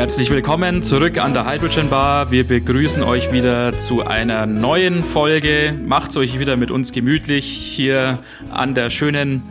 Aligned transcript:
Herzlich 0.00 0.30
willkommen 0.30 0.82
zurück 0.82 1.22
an 1.22 1.34
der 1.34 1.44
Hydrogen 1.44 1.90
Bar. 1.90 2.30
Wir 2.30 2.44
begrüßen 2.44 3.02
euch 3.02 3.32
wieder 3.32 3.76
zu 3.76 4.00
einer 4.00 4.46
neuen 4.46 5.04
Folge. 5.04 5.78
Macht's 5.86 6.16
euch 6.16 6.38
wieder 6.38 6.56
mit 6.56 6.70
uns 6.70 6.92
gemütlich 6.92 7.44
hier 7.44 8.18
an 8.50 8.74
der 8.74 8.88
schönen 8.88 9.42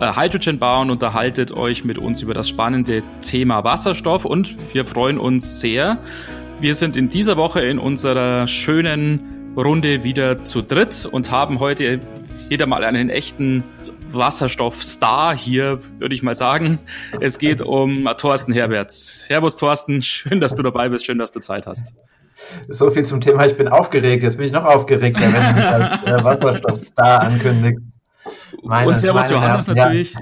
äh, 0.00 0.12
Hydrogen 0.16 0.58
Bar 0.58 0.80
und 0.80 0.90
unterhaltet 0.90 1.52
euch 1.52 1.84
mit 1.84 1.98
uns 1.98 2.20
über 2.20 2.34
das 2.34 2.48
spannende 2.48 3.04
Thema 3.24 3.62
Wasserstoff 3.62 4.24
und 4.24 4.56
wir 4.74 4.84
freuen 4.84 5.18
uns 5.18 5.60
sehr. 5.60 5.98
Wir 6.58 6.74
sind 6.74 6.96
in 6.96 7.08
dieser 7.08 7.36
Woche 7.36 7.60
in 7.60 7.78
unserer 7.78 8.48
schönen 8.48 9.52
Runde 9.56 10.02
wieder 10.02 10.44
zu 10.44 10.62
dritt 10.62 11.08
und 11.08 11.30
haben 11.30 11.60
heute 11.60 12.00
wieder 12.48 12.66
mal 12.66 12.82
einen 12.82 13.08
echten 13.08 13.62
Wasserstoffstar 14.12 15.36
hier, 15.36 15.80
würde 15.98 16.14
ich 16.14 16.22
mal 16.22 16.34
sagen. 16.34 16.78
Es 17.20 17.38
geht 17.38 17.60
um 17.60 18.08
Thorsten 18.16 18.52
Herberts. 18.52 19.26
Servus 19.26 19.56
Thorsten, 19.56 20.02
schön, 20.02 20.40
dass 20.40 20.54
du 20.54 20.62
dabei 20.62 20.88
bist, 20.88 21.06
schön, 21.06 21.18
dass 21.18 21.32
du 21.32 21.40
Zeit 21.40 21.66
hast. 21.66 21.94
So 22.68 22.90
viel 22.90 23.04
zum 23.04 23.20
Thema, 23.20 23.46
ich 23.46 23.56
bin 23.56 23.68
aufgeregt. 23.68 24.22
Jetzt 24.22 24.36
bin 24.36 24.46
ich 24.46 24.52
noch 24.52 24.64
aufgeregter, 24.64 25.22
wenn 25.22 25.32
du 25.32 25.52
mich 25.54 25.66
als 25.66 26.04
äh, 26.04 26.24
Wasserstoffstar 26.24 27.20
ankündigst. 27.20 27.96
Meine, 28.62 28.88
Und 28.88 28.98
Servus 28.98 29.30
Johannes 29.30 29.66
Herren, 29.66 29.76
natürlich. 29.76 30.14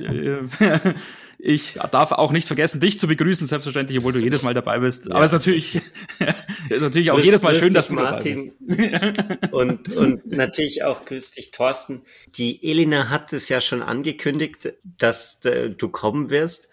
Ja. 0.60 0.80
Ich 1.40 1.74
darf 1.92 2.10
auch 2.10 2.32
nicht 2.32 2.48
vergessen, 2.48 2.80
dich 2.80 2.98
zu 2.98 3.06
begrüßen, 3.06 3.46
selbstverständlich, 3.46 3.98
obwohl 3.98 4.12
du 4.12 4.18
jedes 4.18 4.42
Mal 4.42 4.54
dabei 4.54 4.80
bist. 4.80 5.06
Ja. 5.06 5.14
Aber 5.14 5.24
es 5.24 5.32
ist 5.32 5.38
natürlich, 5.38 5.76
ist 6.68 6.82
natürlich 6.82 7.12
auch 7.12 7.14
grüß, 7.14 7.24
jedes 7.24 7.42
Mal 7.42 7.54
schön, 7.54 7.72
dass 7.72 7.88
du 7.88 7.94
Martin. 7.94 8.54
dabei 8.58 9.12
bist. 9.12 9.52
und, 9.52 9.96
und 9.96 10.26
natürlich 10.26 10.82
auch 10.82 11.04
grüß 11.04 11.32
dich, 11.32 11.52
Thorsten. 11.52 12.02
Die 12.34 12.68
Elina 12.68 13.08
hat 13.08 13.32
es 13.32 13.48
ja 13.48 13.60
schon 13.60 13.82
angekündigt, 13.82 14.72
dass 14.82 15.44
äh, 15.44 15.70
du 15.70 15.88
kommen 15.88 16.30
wirst. 16.30 16.70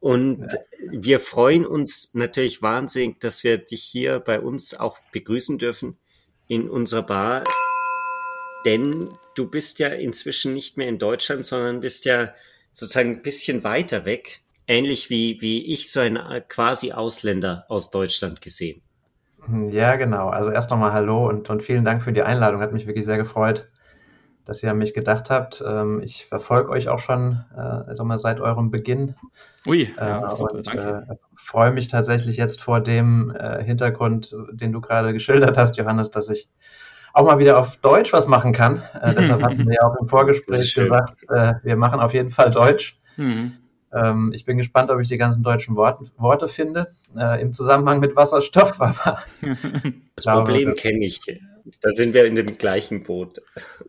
Und 0.00 0.50
ja. 0.50 0.58
wir 0.92 1.20
freuen 1.20 1.66
uns 1.66 2.14
natürlich 2.14 2.62
wahnsinnig, 2.62 3.20
dass 3.20 3.44
wir 3.44 3.58
dich 3.58 3.82
hier 3.82 4.18
bei 4.18 4.40
uns 4.40 4.72
auch 4.78 4.98
begrüßen 5.12 5.58
dürfen 5.58 5.98
in 6.48 6.70
unserer 6.70 7.02
Bar. 7.02 7.44
Denn 8.64 9.10
du 9.34 9.50
bist 9.50 9.78
ja 9.78 9.88
inzwischen 9.88 10.54
nicht 10.54 10.78
mehr 10.78 10.88
in 10.88 10.98
Deutschland, 10.98 11.44
sondern 11.44 11.80
bist 11.80 12.06
ja 12.06 12.32
sozusagen 12.76 13.12
ein 13.14 13.22
bisschen 13.22 13.64
weiter 13.64 14.04
weg, 14.04 14.42
ähnlich 14.66 15.08
wie, 15.08 15.40
wie 15.40 15.72
ich 15.72 15.90
so 15.90 16.00
ein 16.00 16.16
äh, 16.16 16.42
quasi 16.46 16.92
Ausländer 16.92 17.64
aus 17.68 17.90
Deutschland 17.90 18.42
gesehen. 18.42 18.82
Hm, 19.46 19.64
ja, 19.68 19.96
genau. 19.96 20.28
Also 20.28 20.50
erst 20.50 20.70
nochmal 20.70 20.92
Hallo 20.92 21.26
und, 21.26 21.48
und 21.48 21.62
vielen 21.62 21.86
Dank 21.86 22.02
für 22.02 22.12
die 22.12 22.20
Einladung. 22.20 22.60
Hat 22.60 22.74
mich 22.74 22.86
wirklich 22.86 23.06
sehr 23.06 23.16
gefreut, 23.16 23.70
dass 24.44 24.62
ihr 24.62 24.70
an 24.70 24.76
mich 24.76 24.92
gedacht 24.92 25.30
habt. 25.30 25.64
Ähm, 25.66 26.02
ich 26.04 26.26
verfolge 26.26 26.68
euch 26.68 26.88
auch 26.88 26.98
schon 26.98 27.46
äh, 27.56 28.02
mal 28.02 28.18
seit 28.18 28.40
eurem 28.40 28.70
Beginn. 28.70 29.14
Ui, 29.66 29.84
äh, 29.84 29.94
ja, 29.96 30.30
super, 30.32 30.52
und 30.56 30.74
äh, 30.74 31.00
freue 31.34 31.72
mich 31.72 31.88
tatsächlich 31.88 32.36
jetzt 32.36 32.60
vor 32.60 32.80
dem 32.80 33.34
äh, 33.34 33.64
Hintergrund, 33.64 34.36
den 34.52 34.72
du 34.72 34.82
gerade 34.82 35.14
geschildert 35.14 35.56
hast, 35.56 35.78
Johannes, 35.78 36.10
dass 36.10 36.28
ich 36.28 36.50
auch 37.16 37.24
mal 37.24 37.38
wieder 37.38 37.58
auf 37.58 37.78
Deutsch 37.78 38.12
was 38.12 38.26
machen 38.26 38.52
kann. 38.52 38.82
Äh, 39.00 39.14
deshalb 39.18 39.42
hatten 39.42 39.66
wir 39.66 39.74
ja 39.74 39.88
auch 39.88 39.96
im 40.00 40.08
Vorgespräch 40.08 40.74
gesagt, 40.74 41.22
äh, 41.30 41.54
wir 41.62 41.76
machen 41.76 42.00
auf 42.00 42.12
jeden 42.12 42.30
Fall 42.30 42.50
Deutsch. 42.50 42.98
Mhm. 43.16 43.52
Ähm, 43.92 44.32
ich 44.34 44.44
bin 44.44 44.58
gespannt, 44.58 44.90
ob 44.90 45.00
ich 45.00 45.08
die 45.08 45.16
ganzen 45.16 45.42
deutschen 45.42 45.76
Worte, 45.76 46.04
Worte 46.18 46.46
finde 46.46 46.88
äh, 47.16 47.40
im 47.40 47.54
Zusammenhang 47.54 48.00
mit 48.00 48.16
Wasserstoff. 48.16 48.80
Aber 48.80 49.18
das 49.40 50.24
glaube, 50.24 50.44
Problem 50.44 50.74
kenne 50.74 51.06
ich. 51.06 51.20
Da 51.80 51.90
sind 51.90 52.12
wir 52.12 52.26
in 52.26 52.36
dem 52.36 52.58
gleichen 52.58 53.02
Boot. 53.02 53.40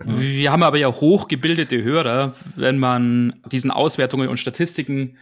Wir 0.03 0.51
haben 0.51 0.63
aber 0.63 0.79
ja 0.79 0.87
hochgebildete 0.87 1.83
Hörer. 1.83 2.33
Wenn 2.55 2.79
man 2.79 3.39
diesen 3.51 3.69
Auswertungen 3.69 4.29
und 4.29 4.39
Statistiken 4.39 5.17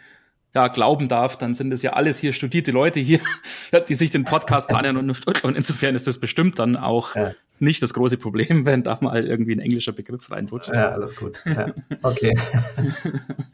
ja, 0.54 0.70
glauben 0.70 1.10
darf, 1.10 1.38
dann 1.38 1.54
sind 1.54 1.74
es 1.74 1.82
ja 1.82 1.94
alles 1.94 2.18
hier 2.18 2.32
studierte 2.32 2.72
Leute 2.72 3.02
hier, 3.02 3.20
die 3.90 3.96
sich 3.96 4.12
den 4.12 4.24
Podcast 4.24 4.72
anhören 4.74 4.96
und, 4.96 5.44
und 5.44 5.58
insofern 5.58 5.96
ist 5.96 6.08
das 6.08 6.18
bestimmt 6.18 6.60
dann 6.60 6.78
auch 6.78 7.14
ja. 7.16 7.34
Nicht 7.60 7.82
das 7.82 7.94
große 7.94 8.18
Problem, 8.18 8.66
wenn 8.66 8.84
da 8.84 8.98
mal 9.02 9.26
irgendwie 9.26 9.54
ein 9.54 9.60
englischer 9.60 9.94
Begriff 9.94 10.30
reinrutscht. 10.32 10.70
Ja, 10.70 10.92
alles 10.92 11.16
gut. 11.16 11.38
Ja. 11.46 11.74
Okay. 12.02 12.36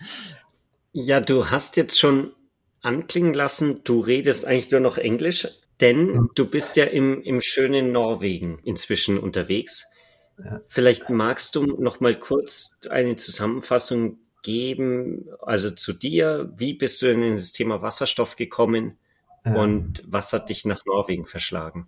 ja, 0.94 1.22
du 1.22 1.50
hast 1.50 1.78
jetzt 1.78 2.00
schon 2.00 2.32
anklingen 2.82 3.34
lassen, 3.34 3.82
du 3.84 4.00
redest 4.00 4.46
eigentlich 4.46 4.72
nur 4.72 4.82
noch 4.82 4.98
Englisch, 4.98 5.48
denn 5.80 6.30
du 6.36 6.46
bist 6.46 6.78
ja 6.78 6.86
im, 6.86 7.22
im 7.22 7.42
schönen 7.42 7.92
Norwegen 7.92 8.60
inzwischen 8.64 9.18
unterwegs. 9.18 9.86
Vielleicht 10.68 11.10
magst 11.10 11.56
du 11.56 11.64
noch 11.64 12.00
mal 12.00 12.16
kurz 12.16 12.80
eine 12.90 13.16
Zusammenfassung 13.16 14.18
geben, 14.42 15.30
also 15.42 15.70
zu 15.70 15.94
dir, 15.94 16.52
wie 16.56 16.74
bist 16.74 17.02
du 17.02 17.12
in 17.12 17.32
das 17.32 17.52
Thema 17.52 17.82
Wasserstoff 17.82 18.36
gekommen 18.36 18.98
ja. 19.46 19.54
und 19.54 20.04
was 20.08 20.34
hat 20.34 20.50
dich 20.50 20.66
nach 20.66 20.86
Norwegen 20.86 21.26
verschlagen? 21.26 21.88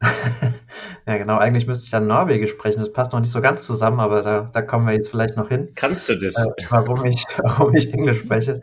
ja, 1.06 1.16
genau, 1.16 1.38
eigentlich 1.38 1.66
müsste 1.66 1.84
ich 1.84 1.90
dann 1.90 2.06
Norwegisch 2.06 2.50
sprechen. 2.50 2.80
Das 2.80 2.92
passt 2.92 3.12
noch 3.12 3.20
nicht 3.20 3.30
so 3.30 3.40
ganz 3.40 3.64
zusammen, 3.64 4.00
aber 4.00 4.22
da, 4.22 4.50
da 4.52 4.62
kommen 4.62 4.86
wir 4.86 4.94
jetzt 4.94 5.10
vielleicht 5.10 5.36
noch 5.36 5.48
hin. 5.48 5.70
Kannst 5.74 6.08
du 6.08 6.16
das? 6.16 6.36
Äh, 6.36 6.64
warum, 6.70 7.04
ich, 7.04 7.24
warum 7.42 7.74
ich 7.74 7.92
Englisch 7.92 8.20
spreche. 8.20 8.60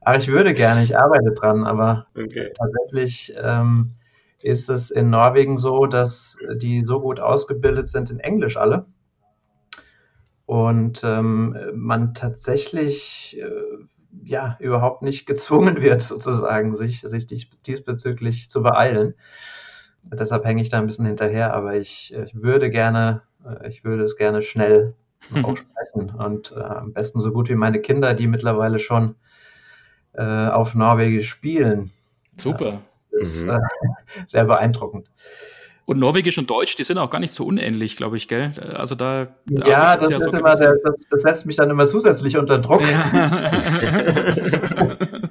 Aber 0.00 0.16
ich 0.16 0.28
würde 0.28 0.54
gerne, 0.54 0.82
ich 0.82 0.98
arbeite 0.98 1.32
dran, 1.32 1.64
aber 1.64 2.06
okay. 2.16 2.52
tatsächlich 2.56 3.34
ähm, 3.42 3.92
ist 4.40 4.70
es 4.70 4.90
in 4.90 5.10
Norwegen 5.10 5.58
so, 5.58 5.86
dass 5.86 6.36
die 6.54 6.84
so 6.84 7.00
gut 7.00 7.20
ausgebildet 7.20 7.88
sind 7.88 8.10
in 8.10 8.20
Englisch 8.20 8.56
alle, 8.56 8.86
und 10.52 11.02
ähm, 11.02 11.56
man 11.74 12.12
tatsächlich 12.12 13.38
äh, 13.40 13.84
ja 14.22 14.58
überhaupt 14.60 15.00
nicht 15.00 15.24
gezwungen 15.24 15.80
wird, 15.82 16.02
sozusagen, 16.02 16.74
sich, 16.74 17.00
sich 17.00 17.48
diesbezüglich 17.62 18.50
zu 18.50 18.62
beeilen. 18.62 19.14
Deshalb 20.10 20.44
hänge 20.44 20.62
ich 20.62 20.68
da 20.68 20.78
ein 20.78 20.86
bisschen 20.86 21.06
hinterher, 21.06 21.54
aber 21.54 21.76
ich, 21.76 22.12
ich 22.12 22.34
würde 22.34 22.70
gerne, 22.70 23.22
äh, 23.44 23.68
ich 23.68 23.84
würde 23.84 24.04
es 24.04 24.16
gerne 24.16 24.42
schnell 24.42 24.94
auch 25.42 25.56
sprechen 25.56 26.10
und 26.10 26.52
äh, 26.52 26.60
am 26.60 26.92
besten 26.92 27.20
so 27.20 27.32
gut 27.32 27.48
wie 27.48 27.54
meine 27.54 27.80
Kinder, 27.80 28.12
die 28.14 28.26
mittlerweile 28.26 28.78
schon 28.78 29.14
äh, 30.14 30.22
auf 30.22 30.74
Norwegisch 30.74 31.28
spielen. 31.28 31.90
Super. 32.36 32.66
Ja, 32.66 32.82
das 33.12 33.28
ist 33.28 33.46
mhm. 33.46 33.50
äh, 33.50 33.60
sehr 34.26 34.44
beeindruckend. 34.44 35.08
Und 35.84 35.98
Norwegisch 35.98 36.38
und 36.38 36.48
Deutsch, 36.48 36.76
die 36.76 36.84
sind 36.84 36.98
auch 36.98 37.10
gar 37.10 37.18
nicht 37.18 37.34
so 37.34 37.44
unähnlich, 37.44 37.96
glaube 37.96 38.16
ich, 38.16 38.28
gell? 38.28 38.54
Also 38.74 38.94
da. 38.94 39.26
da 39.46 39.68
ja, 39.68 39.96
das, 39.96 40.10
ja 40.10 40.18
ist 40.18 40.30
so 40.30 40.38
immer 40.38 40.56
der, 40.56 40.76
das, 40.76 41.00
das 41.10 41.22
setzt 41.22 41.44
mich 41.44 41.56
dann 41.56 41.70
immer 41.70 41.86
zusätzlich 41.86 42.36
unter 42.36 42.58
Druck. 42.60 42.82
Ja. 42.82 43.12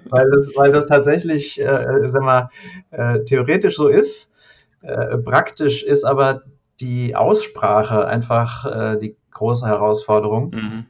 weil, 0.10 0.30
das, 0.30 0.52
weil 0.56 0.74
das 0.74 0.88
tatsächlich, 0.88 1.60
äh, 1.62 2.10
sag 2.10 2.22
mal, 2.22 2.50
äh, 2.92 3.24
theoretisch 3.24 3.76
so 3.78 3.88
ist. 3.88 4.34
Äh, 4.82 5.18
praktisch 5.18 5.84
ist 5.84 6.04
aber 6.04 6.44
die 6.80 7.16
Aussprache 7.16 8.08
einfach 8.08 8.66
äh, 8.66 8.98
die 8.98 9.16
große 9.32 9.66
Herausforderung, 9.66 10.52
mhm. 10.52 10.86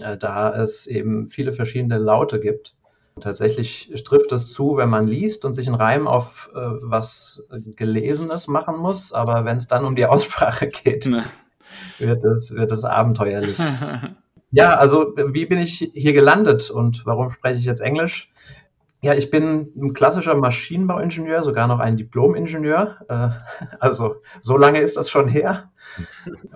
Äh, 0.00 0.16
da 0.16 0.54
es 0.54 0.86
eben 0.86 1.26
viele 1.26 1.52
verschiedene 1.52 1.98
Laute 1.98 2.40
gibt. 2.40 2.74
Tatsächlich 3.20 3.92
trifft 4.04 4.32
es 4.32 4.52
zu, 4.52 4.76
wenn 4.76 4.88
man 4.88 5.06
liest 5.06 5.44
und 5.44 5.52
sich 5.52 5.66
einen 5.66 5.76
Reim 5.76 6.08
auf 6.08 6.50
äh, 6.54 6.58
was 6.58 7.46
Gelesenes 7.76 8.48
machen 8.48 8.78
muss, 8.78 9.12
aber 9.12 9.44
wenn 9.44 9.58
es 9.58 9.66
dann 9.66 9.84
um 9.84 9.94
die 9.94 10.06
Aussprache 10.06 10.68
geht, 10.68 11.06
ne. 11.06 11.24
wird, 11.98 12.24
es, 12.24 12.54
wird 12.54 12.72
es 12.72 12.84
abenteuerlich. 12.84 13.58
ja, 14.52 14.74
also 14.74 15.12
wie 15.16 15.46
bin 15.46 15.58
ich 15.58 15.90
hier 15.92 16.12
gelandet 16.12 16.70
und 16.70 17.04
warum 17.04 17.30
spreche 17.30 17.58
ich 17.58 17.66
jetzt 17.66 17.80
Englisch? 17.80 18.30
Ja, 19.02 19.14
ich 19.14 19.30
bin 19.30 19.72
ein 19.76 19.94
klassischer 19.94 20.34
Maschinenbauingenieur, 20.34 21.42
sogar 21.42 21.66
noch 21.66 21.78
ein 21.78 21.96
Diplom-Ingenieur. 21.96 22.98
Äh, 23.08 23.28
also 23.80 24.16
so 24.40 24.56
lange 24.56 24.80
ist 24.80 24.96
das 24.96 25.08
schon 25.10 25.28
her. 25.28 25.70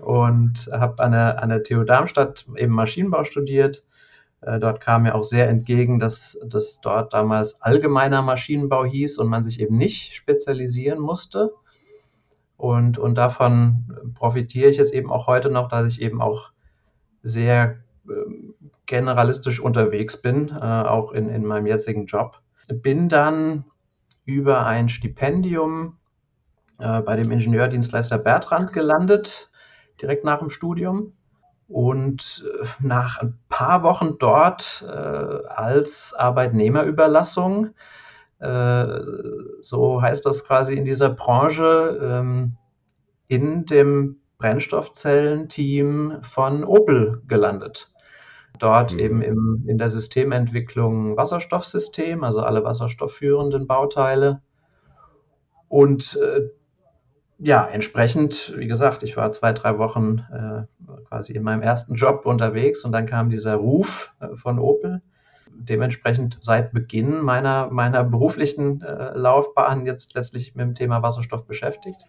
Und 0.01 0.69
habe 0.71 1.03
an 1.03 1.11
der, 1.11 1.41
an 1.41 1.49
der 1.49 1.63
TU 1.63 1.83
Darmstadt 1.83 2.45
eben 2.55 2.73
Maschinenbau 2.73 3.23
studiert 3.23 3.83
äh, 4.45 4.59
dort 4.59 4.79
kam 4.79 5.03
mir 5.03 5.15
auch 5.15 5.23
sehr 5.23 5.49
entgegen, 5.49 5.99
dass 5.99 6.39
das 6.45 6.79
dort 6.81 7.13
damals 7.13 7.61
allgemeiner 7.61 8.21
Maschinenbau 8.21 8.85
hieß 8.85 9.17
und 9.17 9.27
man 9.27 9.43
sich 9.43 9.59
eben 9.59 9.77
nicht 9.77 10.13
spezialisieren 10.13 10.99
musste. 10.99 11.51
Und, 12.57 12.97
und 12.97 13.15
davon 13.15 14.13
profitiere 14.13 14.69
ich 14.69 14.77
jetzt 14.77 14.93
eben 14.93 15.11
auch 15.11 15.27
heute 15.27 15.49
noch, 15.49 15.67
dass 15.67 15.87
ich 15.87 16.01
eben 16.01 16.21
auch 16.21 16.51
sehr 17.23 17.79
äh, 18.07 18.13
generalistisch 18.85 19.59
unterwegs 19.59 20.17
bin, 20.17 20.49
äh, 20.49 20.61
auch 20.61 21.11
in, 21.11 21.29
in 21.29 21.45
meinem 21.45 21.67
jetzigen 21.67 22.05
Job. 22.05 22.41
Bin 22.67 23.09
dann 23.09 23.65
über 24.25 24.65
ein 24.65 24.89
Stipendium 24.89 25.97
äh, 26.79 27.01
bei 27.01 27.15
dem 27.15 27.31
Ingenieurdienstleister 27.31 28.17
Bertrand 28.17 28.73
gelandet, 28.73 29.49
direkt 30.01 30.25
nach 30.25 30.39
dem 30.39 30.49
Studium 30.49 31.13
und 31.67 32.43
äh, 32.45 32.65
nach 32.79 33.19
ein 33.19 33.37
paar 33.49 33.83
Wochen 33.83 34.17
dort 34.19 34.83
äh, 34.87 34.91
als 34.91 36.13
Arbeitnehmerüberlassung, 36.13 37.69
äh, 38.39 38.99
so 39.61 40.01
heißt 40.01 40.25
das 40.25 40.45
quasi 40.45 40.75
in 40.75 40.85
dieser 40.85 41.09
Branche, 41.09 41.99
ähm, 42.01 42.57
in 43.27 43.65
dem 43.65 44.17
Brennstoffzellenteam 44.37 46.19
von 46.21 46.63
Opel 46.63 47.23
gelandet. 47.27 47.91
Dort 48.59 48.93
mhm. 48.93 48.99
eben 48.99 49.21
im, 49.21 49.63
in 49.67 49.77
der 49.77 49.89
Systementwicklung 49.89 51.17
Wasserstoffsystem, 51.17 52.23
also 52.23 52.41
alle 52.41 52.63
wasserstoffführenden 52.63 53.67
Bauteile 53.67 54.41
und 55.67 56.17
äh, 56.21 56.49
ja, 57.37 57.65
entsprechend, 57.65 58.53
wie 58.57 58.67
gesagt, 58.67 59.03
ich 59.03 59.17
war 59.17 59.31
zwei, 59.31 59.51
drei 59.51 59.77
Wochen 59.77 60.19
äh, 60.31 61.01
quasi 61.09 61.33
in 61.33 61.43
meinem 61.43 61.61
ersten 61.61 61.95
Job 61.95 62.25
unterwegs 62.25 62.85
und 62.85 62.93
dann 62.93 63.05
kam 63.05 63.29
dieser 63.29 63.55
Ruf 63.55 64.13
äh, 64.19 64.35
von 64.35 64.57
Opel. 64.57 65.01
Dementsprechend 65.53 66.37
seit 66.41 66.71
Beginn 66.71 67.21
meiner, 67.21 67.69
meiner 67.71 68.03
beruflichen 68.03 68.81
äh, 68.81 69.17
Laufbahn 69.17 69.85
jetzt 69.85 70.13
letztlich 70.15 70.55
mit 70.55 70.65
dem 70.65 70.75
Thema 70.75 71.01
Wasserstoff 71.01 71.45
beschäftigt. 71.45 71.99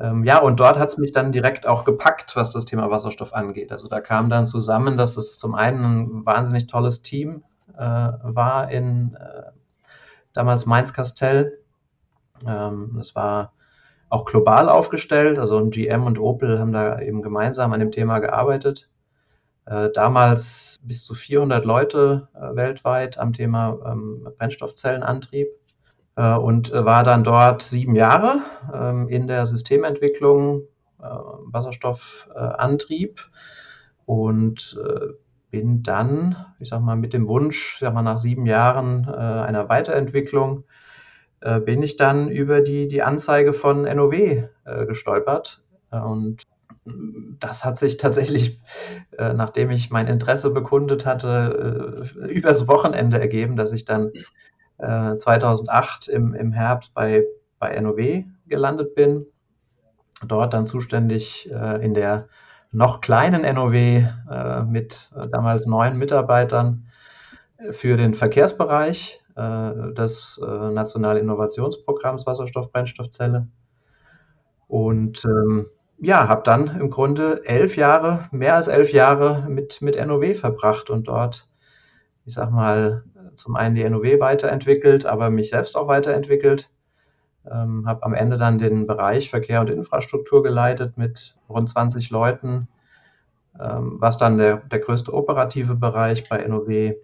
Ähm, 0.00 0.24
ja, 0.24 0.38
und 0.38 0.58
dort 0.58 0.78
hat 0.78 0.88
es 0.88 0.98
mich 0.98 1.12
dann 1.12 1.30
direkt 1.30 1.66
auch 1.66 1.84
gepackt, 1.84 2.34
was 2.34 2.50
das 2.50 2.64
Thema 2.64 2.90
Wasserstoff 2.90 3.34
angeht. 3.34 3.70
Also 3.70 3.86
da 3.86 4.00
kam 4.00 4.30
dann 4.30 4.46
zusammen, 4.46 4.96
dass 4.96 5.16
es 5.18 5.36
zum 5.36 5.54
einen 5.54 6.20
ein 6.20 6.26
wahnsinnig 6.26 6.66
tolles 6.66 7.02
Team 7.02 7.44
äh, 7.76 7.80
war 7.80 8.70
in 8.70 9.14
äh, 9.14 9.50
damals 10.32 10.64
Mainz-Kastell. 10.64 11.58
Ähm, 12.46 12.94
das 12.96 13.14
war 13.14 13.52
auch 14.08 14.24
global 14.24 14.70
aufgestellt. 14.70 15.38
Also 15.38 15.58
ein 15.58 15.70
GM 15.70 16.04
und 16.04 16.18
Opel 16.18 16.58
haben 16.58 16.72
da 16.72 16.98
eben 17.00 17.20
gemeinsam 17.20 17.72
an 17.74 17.80
dem 17.80 17.92
Thema 17.92 18.20
gearbeitet. 18.20 18.88
Äh, 19.66 19.90
damals 19.92 20.80
bis 20.82 21.04
zu 21.04 21.14
400 21.14 21.66
Leute 21.66 22.28
äh, 22.34 22.56
weltweit 22.56 23.18
am 23.18 23.34
Thema 23.34 23.78
ähm, 23.84 24.26
Brennstoffzellenantrieb 24.38 25.48
und 26.22 26.72
äh, 26.72 26.84
war 26.84 27.04
dann 27.04 27.24
dort 27.24 27.62
sieben 27.62 27.94
Jahre 27.94 28.40
ähm, 28.72 29.08
in 29.08 29.26
der 29.26 29.46
Systementwicklung 29.46 30.62
äh, 31.00 31.04
Wasserstoffantrieb 31.04 33.20
und 34.06 34.78
äh, 34.84 35.12
bin 35.50 35.82
dann, 35.82 36.36
ich 36.60 36.68
sag 36.68 36.80
mal, 36.80 36.96
mit 36.96 37.12
dem 37.12 37.28
Wunsch, 37.28 37.78
sag 37.80 37.92
mal, 37.92 38.02
nach 38.02 38.18
sieben 38.18 38.46
Jahren 38.46 39.08
einer 39.08 39.68
Weiterentwicklung 39.68 40.62
äh, 41.40 41.60
bin 41.60 41.82
ich 41.82 41.96
dann 41.96 42.28
über 42.28 42.60
die, 42.60 42.86
die 42.86 43.02
Anzeige 43.02 43.52
von 43.52 43.82
NOW 43.82 44.12
äh, 44.12 44.46
gestolpert. 44.86 45.62
Und 45.90 46.42
das 47.38 47.64
hat 47.64 47.76
sich 47.76 47.96
tatsächlich, 47.96 48.60
äh, 49.18 49.32
nachdem 49.32 49.70
ich 49.70 49.90
mein 49.90 50.06
Interesse 50.06 50.50
bekundet 50.50 51.06
hatte, 51.06 52.06
äh, 52.22 52.28
übers 52.28 52.68
Wochenende 52.68 53.20
ergeben, 53.20 53.56
dass 53.56 53.72
ich 53.72 53.84
dann 53.84 54.12
2008 54.80 56.08
äh, 56.08 56.12
im, 56.12 56.34
im 56.34 56.52
Herbst 56.52 56.94
bei, 56.94 57.24
bei 57.58 57.78
NOW 57.80 58.24
gelandet 58.46 58.94
bin. 58.94 59.26
Dort 60.26 60.54
dann 60.54 60.66
zuständig 60.66 61.50
äh, 61.50 61.84
in 61.84 61.94
der 61.94 62.28
noch 62.72 63.00
kleinen 63.00 63.42
NOW 63.42 64.04
mit 64.64 65.10
damals 65.32 65.66
neun 65.66 65.98
Mitarbeitern 65.98 66.86
für 67.70 67.96
den 67.96 68.14
Verkehrsbereich 68.14 69.20
äh, 69.36 69.92
des 69.94 70.40
äh, 70.42 70.70
Nationalen 70.70 71.22
Innovationsprogramms 71.22 72.26
Wasserstoff-Brennstoffzelle. 72.26 73.46
Und 74.66 75.24
ähm, 75.24 75.66
ja, 75.98 76.28
habe 76.28 76.42
dann 76.44 76.80
im 76.80 76.90
Grunde 76.90 77.42
elf 77.44 77.76
Jahre, 77.76 78.28
mehr 78.32 78.56
als 78.56 78.68
elf 78.68 78.92
Jahre 78.92 79.46
mit, 79.48 79.82
mit 79.82 79.96
NOW 80.04 80.34
verbracht 80.38 80.90
und 80.90 81.08
dort, 81.08 81.48
ich 82.24 82.34
sag 82.34 82.50
mal, 82.50 83.04
zum 83.36 83.56
einen 83.56 83.74
die 83.74 83.88
NOW 83.88 84.20
weiterentwickelt, 84.20 85.06
aber 85.06 85.30
mich 85.30 85.50
selbst 85.50 85.76
auch 85.76 85.88
weiterentwickelt. 85.88 86.70
Ähm, 87.50 87.86
habe 87.86 88.02
am 88.02 88.14
Ende 88.14 88.36
dann 88.36 88.58
den 88.58 88.86
Bereich 88.86 89.30
Verkehr 89.30 89.60
und 89.60 89.70
Infrastruktur 89.70 90.42
geleitet 90.42 90.98
mit 90.98 91.36
rund 91.48 91.70
20 91.70 92.10
Leuten, 92.10 92.68
ähm, 93.58 93.96
was 93.98 94.18
dann 94.18 94.38
der, 94.38 94.58
der 94.58 94.78
größte 94.78 95.12
operative 95.12 95.74
Bereich 95.74 96.28
bei 96.28 96.46
NOW 96.46 96.94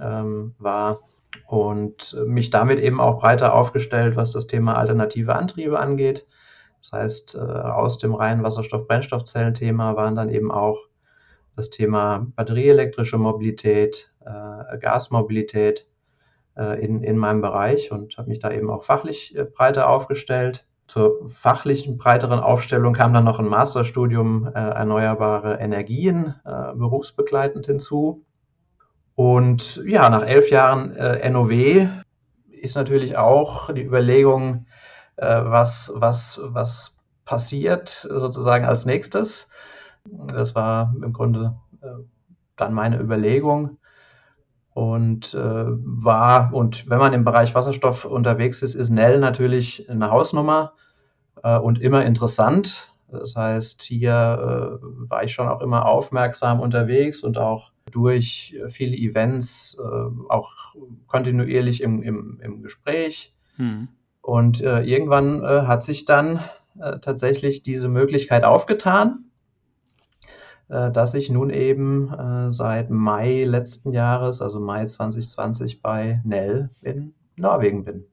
ähm, 0.00 0.54
war 0.58 1.00
und 1.46 2.16
mich 2.26 2.50
damit 2.50 2.78
eben 2.78 3.00
auch 3.00 3.20
breiter 3.20 3.54
aufgestellt, 3.54 4.16
was 4.16 4.30
das 4.30 4.46
Thema 4.46 4.76
alternative 4.76 5.34
Antriebe 5.34 5.78
angeht. 5.78 6.26
Das 6.80 6.92
heißt, 6.92 7.34
äh, 7.34 7.38
aus 7.38 7.98
dem 7.98 8.14
reinen 8.14 8.42
Wasserstoff-Brennstoffzellen-Thema 8.42 9.96
waren 9.96 10.16
dann 10.16 10.28
eben 10.28 10.50
auch 10.50 10.78
das 11.56 11.70
Thema 11.70 12.26
batterieelektrische 12.36 13.16
Mobilität, 13.16 14.10
äh, 14.13 14.13
Gasmobilität 14.80 15.86
äh, 16.56 16.84
in, 16.84 17.02
in 17.02 17.18
meinem 17.18 17.40
Bereich 17.40 17.92
und 17.92 18.16
habe 18.16 18.28
mich 18.28 18.40
da 18.40 18.50
eben 18.50 18.70
auch 18.70 18.84
fachlich 18.84 19.36
breiter 19.54 19.88
aufgestellt. 19.88 20.66
Zur 20.86 21.30
fachlichen 21.30 21.96
breiteren 21.96 22.40
Aufstellung 22.40 22.92
kam 22.92 23.14
dann 23.14 23.24
noch 23.24 23.38
ein 23.38 23.48
Masterstudium 23.48 24.46
Erneuerbare 24.46 25.54
Energien 25.54 26.34
berufsbegleitend 26.44 27.64
hinzu. 27.64 28.22
Und 29.14 29.82
ja, 29.86 30.10
nach 30.10 30.26
elf 30.26 30.50
Jahren 30.50 30.94
äh, 30.96 31.28
NOW 31.30 31.88
ist 32.50 32.74
natürlich 32.74 33.16
auch 33.16 33.72
die 33.72 33.84
Überlegung, 33.84 34.66
äh, 35.16 35.26
was, 35.26 35.92
was, 35.94 36.40
was 36.42 36.98
passiert 37.24 37.88
sozusagen 37.88 38.64
als 38.64 38.86
nächstes. 38.86 39.48
Das 40.04 40.54
war 40.54 40.92
im 41.00 41.12
Grunde 41.12 41.56
äh, 41.80 41.86
dann 42.56 42.74
meine 42.74 43.00
Überlegung 43.00 43.78
und 44.74 45.34
äh, 45.34 45.64
war, 45.66 46.52
und 46.52 46.90
wenn 46.90 46.98
man 46.98 47.12
im 47.12 47.24
Bereich 47.24 47.54
Wasserstoff 47.54 48.04
unterwegs 48.04 48.60
ist, 48.60 48.74
ist 48.74 48.90
Nell 48.90 49.20
natürlich 49.20 49.88
eine 49.88 50.10
Hausnummer 50.10 50.72
äh, 51.42 51.56
und 51.56 51.80
immer 51.80 52.04
interessant. 52.04 52.92
Das 53.08 53.36
heißt, 53.36 53.82
hier 53.82 54.80
äh, 54.82 54.84
war 55.08 55.22
ich 55.22 55.32
schon 55.32 55.48
auch 55.48 55.60
immer 55.60 55.86
aufmerksam 55.86 56.58
unterwegs 56.60 57.22
und 57.22 57.38
auch 57.38 57.70
durch 57.92 58.56
viele 58.68 58.96
Events 58.96 59.78
äh, 59.78 60.28
auch 60.28 60.74
kontinuierlich 61.06 61.80
im, 61.80 62.02
im, 62.02 62.40
im 62.42 62.62
Gespräch. 62.62 63.32
Hm. 63.56 63.88
Und 64.20 64.60
äh, 64.60 64.80
irgendwann 64.80 65.44
äh, 65.44 65.62
hat 65.66 65.84
sich 65.84 66.04
dann 66.04 66.40
äh, 66.80 66.98
tatsächlich 66.98 67.62
diese 67.62 67.88
Möglichkeit 67.88 68.42
aufgetan, 68.42 69.26
dass 70.68 71.14
ich 71.14 71.30
nun 71.30 71.50
eben 71.50 72.12
äh, 72.12 72.50
seit 72.50 72.90
Mai 72.90 73.44
letzten 73.44 73.92
Jahres, 73.92 74.40
also 74.40 74.60
Mai 74.60 74.86
2020, 74.86 75.82
bei 75.82 76.20
Nell 76.24 76.70
in 76.80 77.14
Norwegen 77.36 77.84
bin. 77.84 78.04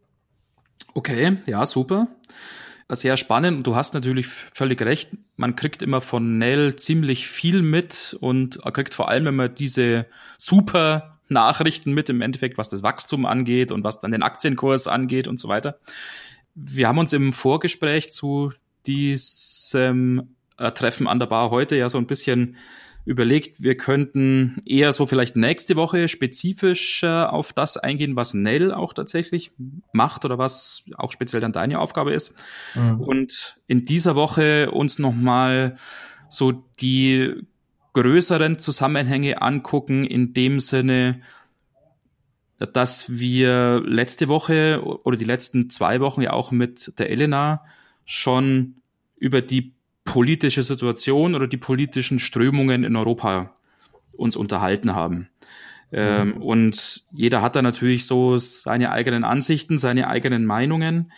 Okay, 0.93 1.37
ja, 1.45 1.65
super 1.65 2.07
sehr 2.95 3.17
spannend 3.17 3.57
und 3.57 3.67
du 3.67 3.75
hast 3.75 3.93
natürlich 3.93 4.27
völlig 4.27 4.81
recht. 4.81 5.11
Man 5.37 5.55
kriegt 5.55 5.81
immer 5.81 6.01
von 6.01 6.37
Nell 6.37 6.75
ziemlich 6.75 7.27
viel 7.27 7.61
mit 7.61 8.17
und 8.19 8.59
kriegt 8.73 8.93
vor 8.93 9.09
allem 9.09 9.27
immer 9.27 9.49
diese 9.49 10.07
super 10.37 11.19
Nachrichten 11.29 11.93
mit 11.93 12.09
im 12.09 12.21
Endeffekt, 12.21 12.57
was 12.57 12.69
das 12.69 12.83
Wachstum 12.83 13.25
angeht 13.25 13.71
und 13.71 13.83
was 13.83 14.01
dann 14.01 14.11
den 14.11 14.23
Aktienkurs 14.23 14.87
angeht 14.87 15.27
und 15.27 15.39
so 15.39 15.47
weiter. 15.47 15.79
Wir 16.53 16.87
haben 16.87 16.97
uns 16.97 17.13
im 17.13 17.31
Vorgespräch 17.31 18.11
zu 18.11 18.51
diesem 18.85 20.19
äh, 20.19 20.23
Treffen 20.57 21.07
an 21.07 21.19
der 21.19 21.27
Bar 21.27 21.49
heute 21.49 21.75
ja 21.75 21.89
so 21.89 21.97
ein 21.97 22.07
bisschen 22.07 22.57
überlegt, 23.05 23.63
wir 23.63 23.75
könnten 23.77 24.61
eher 24.65 24.93
so 24.93 25.07
vielleicht 25.07 25.35
nächste 25.35 25.75
Woche 25.75 26.07
spezifisch 26.07 27.01
äh, 27.03 27.07
auf 27.07 27.51
das 27.53 27.77
eingehen, 27.77 28.15
was 28.15 28.33
Nell 28.33 28.71
auch 28.71 28.93
tatsächlich 28.93 29.51
macht 29.91 30.23
oder 30.23 30.37
was 30.37 30.83
auch 30.97 31.11
speziell 31.11 31.41
dann 31.41 31.51
deine 31.51 31.79
Aufgabe 31.79 32.13
ist. 32.13 32.37
Mhm. 32.75 33.01
Und 33.01 33.57
in 33.67 33.85
dieser 33.85 34.15
Woche 34.15 34.71
uns 34.71 34.99
nochmal 34.99 35.77
so 36.29 36.63
die 36.79 37.43
größeren 37.93 38.59
Zusammenhänge 38.59 39.41
angucken, 39.41 40.05
in 40.05 40.33
dem 40.33 40.59
Sinne, 40.59 41.21
dass 42.57 43.19
wir 43.19 43.81
letzte 43.83 44.27
Woche 44.27 44.81
oder 45.03 45.17
die 45.17 45.25
letzten 45.25 45.69
zwei 45.71 45.99
Wochen 45.99 46.21
ja 46.21 46.31
auch 46.33 46.51
mit 46.51 46.99
der 46.99 47.09
Elena 47.09 47.65
schon 48.05 48.75
über 49.17 49.41
die 49.41 49.73
politische 50.03 50.63
Situation 50.63 51.35
oder 51.35 51.47
die 51.47 51.57
politischen 51.57 52.19
Strömungen 52.19 52.83
in 52.83 52.95
Europa 52.95 53.53
uns 54.11 54.35
unterhalten 54.35 54.95
haben. 54.95 55.29
Ähm, 55.93 56.35
mhm. 56.35 56.41
und 56.41 57.03
jeder 57.11 57.41
hat 57.41 57.57
da 57.57 57.61
natürlich 57.61 58.05
so 58.05 58.37
seine 58.37 58.91
eigenen 58.91 59.25
Ansichten, 59.25 59.77
seine 59.77 60.07
eigenen 60.07 60.45
Meinungen. 60.45 61.11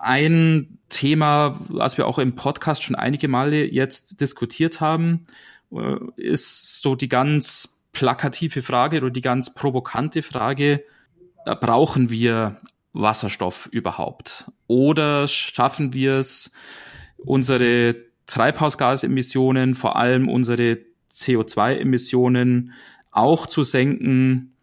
Ein 0.00 0.78
Thema, 0.88 1.58
was 1.68 1.98
wir 1.98 2.06
auch 2.06 2.20
im 2.20 2.36
Podcast 2.36 2.84
schon 2.84 2.94
einige 2.94 3.26
Male 3.26 3.64
jetzt 3.64 4.20
diskutiert 4.20 4.80
haben, 4.80 5.26
äh, 5.72 5.96
ist 6.16 6.82
so 6.82 6.94
die 6.94 7.08
ganz 7.08 7.82
plakative 7.92 8.62
Frage 8.62 8.98
oder 8.98 9.10
die 9.10 9.22
ganz 9.22 9.54
provokante 9.54 10.22
Frage, 10.22 10.84
äh, 11.44 11.56
brauchen 11.56 12.10
wir 12.10 12.60
Wasserstoff 12.92 13.68
überhaupt? 13.72 14.50
Oder 14.68 15.26
schaffen 15.26 15.92
wir 15.92 16.14
es, 16.14 16.54
unsere 17.24 17.96
Treibhausgasemissionen, 18.26 19.74
vor 19.74 19.96
allem 19.96 20.28
unsere 20.28 20.78
CO2-Emissionen 21.12 22.72
auch 23.10 23.46
zu 23.46 23.64
senken 23.64 24.54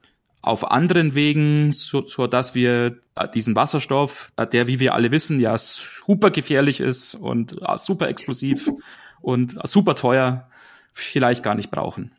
auf 0.41 0.71
anderen 0.71 1.15
Wegen, 1.15 1.71
so, 1.73 2.05
so 2.05 2.27
dass 2.27 2.55
wir 2.55 2.97
diesen 3.33 3.55
Wasserstoff, 3.55 4.31
der, 4.53 4.67
wie 4.67 4.79
wir 4.79 4.93
alle 4.93 5.11
wissen, 5.11 5.39
ja 5.39 5.57
super 5.57 6.31
gefährlich 6.31 6.79
ist 6.79 7.15
und 7.15 7.59
super 7.75 8.07
explosiv 8.07 8.71
und 9.21 9.57
super 9.67 9.95
teuer, 9.95 10.47
vielleicht 10.93 11.43
gar 11.43 11.55
nicht 11.55 11.71
brauchen. 11.71 12.11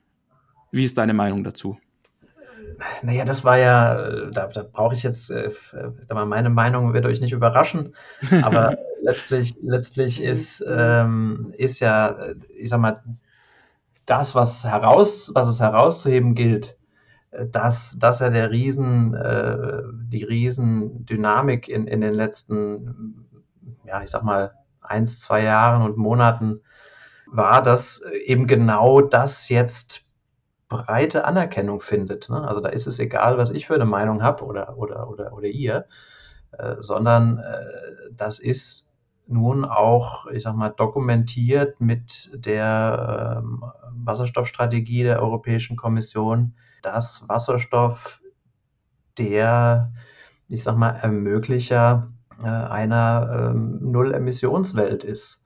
Wie 0.71 0.85
ist 0.85 0.99
deine 0.99 1.15
Meinung 1.15 1.45
dazu? 1.45 1.79
naja, 3.03 3.25
das 3.25 3.45
war 3.45 3.59
ja, 3.59 4.31
da, 4.31 4.47
da 4.47 4.63
brauche 4.63 4.95
ich 4.95 5.03
jetzt, 5.03 5.31
äh, 5.31 5.51
meine 6.25 6.51
Meinung 6.51 6.95
wird 6.95 7.07
euch 7.07 7.21
nicht 7.21 7.33
überraschen, 7.33 7.95
aber 8.43 8.79
letztlich, 9.03 9.57
letztlich 9.63 10.23
ist, 10.23 10.65
ähm, 10.69 11.53
ist 11.57 11.81
ja, 11.81 12.35
ich 12.57 12.71
sag 12.71 12.81
mal, 12.81 13.03
das, 14.07 14.35
was 14.35 14.65
heraus, 14.65 15.31
was 15.35 15.47
es 15.47 15.61
herauszuheben 15.61 16.35
gilt, 16.35 16.79
äh, 17.31 17.47
dass, 17.47 17.99
dass 17.99 18.21
er 18.21 18.31
der 18.31 18.51
Riesen, 18.51 19.15
äh, 19.15 19.83
die 19.93 20.25
Riesendynamik 20.25 21.69
in, 21.69 21.87
in 21.87 22.01
den 22.01 22.15
letzten, 22.15 23.27
ja, 23.85 24.03
ich 24.03 24.11
sag 24.11 24.23
mal, 24.23 24.53
eins, 24.81 25.21
zwei 25.21 25.43
Jahren 25.43 25.83
und 25.83 25.99
Monaten 25.99 26.61
war, 27.27 27.63
dass 27.63 28.03
eben 28.25 28.47
genau 28.47 29.03
das 29.03 29.49
jetzt 29.51 30.09
breite 30.69 31.25
Anerkennung 31.25 31.81
findet. 31.81 32.29
Ne? 32.31 32.47
Also 32.47 32.61
da 32.61 32.71
ist 32.71 32.87
es 32.87 32.99
egal, 32.99 33.39
was 33.39 33.51
ich 33.51 33.67
für 33.67 33.75
eine 33.75 33.85
Meinung 33.85 34.23
habe 34.23 34.45
oder, 34.45 34.77
oder, 34.79 35.09
oder, 35.09 35.33
oder 35.33 35.47
ihr, 35.47 35.87
äh, 36.53 36.77
sondern 36.81 37.39
äh, 37.39 38.11
das 38.13 38.39
ist 38.39 38.88
nun 39.29 39.65
auch, 39.65 40.27
ich 40.27 40.43
sag 40.43 40.57
mal, 40.57 40.71
dokumentiert 40.71 41.81
mit 41.81 42.31
der 42.35 43.41
ähm, 43.43 43.65
Wasserstoffstrategie 43.93 45.03
der 45.03 45.23
Europäischen 45.23 45.77
Kommission, 45.77 46.55
dass 46.83 47.29
Wasserstoff 47.29 48.23
der, 49.19 49.93
ich 50.49 50.63
sag 50.63 50.77
mal, 50.77 50.91
Ermöglicher 50.91 52.13
äh, 52.43 52.47
einer 52.47 53.51
ähm, 53.51 53.79
Null-Emissionswelt 53.83 55.05
ist. 55.05 55.45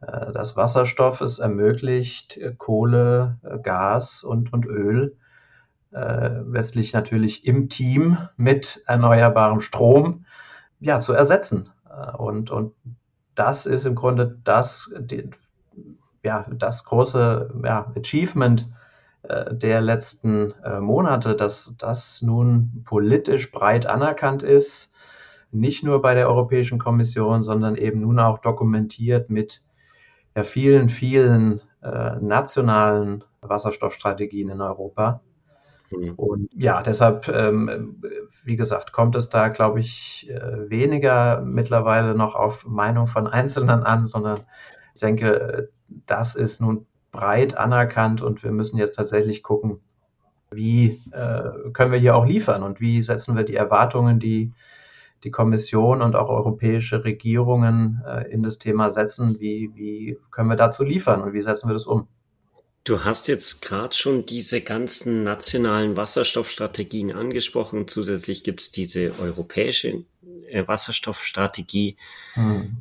Äh, 0.00 0.32
dass 0.32 0.56
Wasserstoff 0.56 1.20
es 1.20 1.38
ermöglicht, 1.38 2.36
äh, 2.36 2.54
Kohle, 2.56 3.38
äh, 3.42 3.58
Gas 3.58 4.24
und, 4.24 4.52
und 4.52 4.66
Öl 4.66 5.16
letztlich 5.92 6.92
natürlich 6.92 7.44
im 7.44 7.68
Team 7.68 8.16
mit 8.36 8.80
erneuerbarem 8.86 9.60
Strom 9.60 10.24
ja, 10.78 11.00
zu 11.00 11.12
ersetzen. 11.12 11.68
Und, 12.16 12.52
und 12.52 12.74
das 13.40 13.64
ist 13.64 13.86
im 13.86 13.94
Grunde 13.94 14.38
das, 14.44 14.90
die, 14.98 15.30
ja, 16.22 16.46
das 16.52 16.84
große 16.84 17.60
ja, 17.64 17.92
Achievement 17.96 18.68
der 19.50 19.82
letzten 19.82 20.54
Monate, 20.80 21.36
dass 21.36 21.74
das 21.78 22.22
nun 22.22 22.82
politisch 22.86 23.52
breit 23.52 23.84
anerkannt 23.86 24.42
ist, 24.42 24.92
nicht 25.52 25.84
nur 25.84 26.00
bei 26.00 26.14
der 26.14 26.28
Europäischen 26.28 26.78
Kommission, 26.78 27.42
sondern 27.42 27.76
eben 27.76 28.00
nun 28.00 28.18
auch 28.18 28.38
dokumentiert 28.38 29.30
mit 29.30 29.62
ja, 30.36 30.42
vielen, 30.42 30.88
vielen 30.88 31.60
äh, 31.82 32.16
nationalen 32.20 33.24
Wasserstoffstrategien 33.40 34.50
in 34.50 34.60
Europa. 34.60 35.20
Mhm. 35.90 36.14
Und 36.14 36.50
ja, 36.54 36.82
deshalb, 36.82 37.28
ähm, 37.28 38.02
wie 38.44 38.56
gesagt, 38.56 38.92
kommt 38.92 39.16
es 39.16 39.28
da, 39.28 39.48
glaube 39.48 39.80
ich, 39.80 40.28
äh, 40.30 40.70
weniger 40.70 41.40
mittlerweile 41.42 42.14
noch 42.14 42.34
auf 42.34 42.66
Meinung 42.66 43.06
von 43.06 43.26
Einzelnen 43.26 43.82
an, 43.82 44.06
sondern 44.06 44.40
ich 44.94 45.00
denke, 45.00 45.70
das 46.06 46.34
ist 46.34 46.60
nun 46.60 46.86
breit 47.12 47.56
anerkannt 47.56 48.22
und 48.22 48.44
wir 48.44 48.52
müssen 48.52 48.76
jetzt 48.78 48.94
tatsächlich 48.94 49.42
gucken, 49.42 49.80
wie 50.50 51.00
äh, 51.12 51.70
können 51.72 51.92
wir 51.92 51.98
hier 51.98 52.16
auch 52.16 52.26
liefern 52.26 52.62
und 52.62 52.80
wie 52.80 53.02
setzen 53.02 53.36
wir 53.36 53.44
die 53.44 53.56
Erwartungen, 53.56 54.18
die 54.18 54.52
die 55.24 55.30
Kommission 55.30 56.00
und 56.02 56.16
auch 56.16 56.30
europäische 56.30 57.04
Regierungen 57.04 58.02
äh, 58.06 58.30
in 58.30 58.42
das 58.42 58.58
Thema 58.58 58.90
setzen. 58.90 59.38
Wie, 59.38 59.70
wie 59.74 60.18
können 60.30 60.48
wir 60.48 60.56
dazu 60.56 60.82
liefern 60.82 61.20
und 61.20 61.34
wie 61.34 61.42
setzen 61.42 61.68
wir 61.68 61.74
das 61.74 61.86
um? 61.86 62.08
Du 62.84 63.04
hast 63.04 63.28
jetzt 63.28 63.60
gerade 63.60 63.94
schon 63.94 64.24
diese 64.24 64.62
ganzen 64.62 65.22
nationalen 65.22 65.96
Wasserstoffstrategien 65.96 67.12
angesprochen. 67.12 67.86
Zusätzlich 67.86 68.42
gibt 68.42 68.60
es 68.62 68.72
diese 68.72 69.18
europäische 69.18 70.04
äh, 70.48 70.66
Wasserstoffstrategie. 70.66 71.96
Hm. 72.34 72.78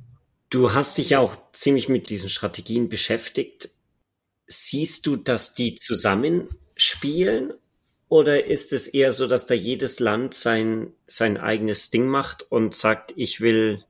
Du 0.50 0.74
hast 0.74 0.98
dich 0.98 1.12
ja 1.12 1.20
auch 1.20 1.38
ziemlich 1.52 1.90
mit 1.90 2.10
diesen 2.10 2.30
Strategien 2.30 2.88
beschäftigt. 2.88 3.70
Siehst 4.48 5.06
du, 5.06 5.16
dass 5.16 5.54
die 5.54 5.76
zusammenspielen 5.76 7.54
oder 8.08 8.46
ist 8.46 8.74
es 8.74 8.88
eher 8.88 9.12
so, 9.12 9.28
dass 9.28 9.46
da 9.46 9.54
jedes 9.54 10.00
Land 10.00 10.34
sein, 10.34 10.94
sein 11.06 11.38
eigenes 11.38 11.92
Ding 11.92 12.08
macht 12.08 12.44
und 12.50 12.74
sagt, 12.74 13.14
ich 13.16 13.42
will 13.42 13.84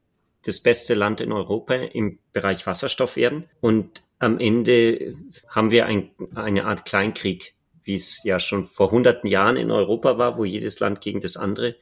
das 0.44 0.60
beste 0.60 0.96
Land 0.96 1.22
in 1.22 1.32
Europa 1.32 1.76
im 1.76 2.20
Bereich 2.34 2.66
Wasserstoff 2.66 3.16
werden? 3.16 3.46
Und 3.62 4.04
am 4.20 4.38
Ende 4.40 5.16
haben 5.48 5.72
wir 5.72 5.86
ein, 5.86 6.12
eine 6.36 6.66
Art 6.66 6.86
Kleinkrieg, 6.86 7.56
wie 7.84 7.96
es 7.96 8.24
ja 8.24 8.40
schon 8.40 8.68
vor 8.68 8.92
hunderten 8.92 9.28
Jahren 9.28 9.56
in 9.56 9.72
Europa 9.72 10.18
war, 10.18 10.38
wo 10.38 10.46
jedes 10.46 10.80
Land 10.80 11.02
gegen 11.02 11.22
das 11.22 11.38
andere 11.38 11.76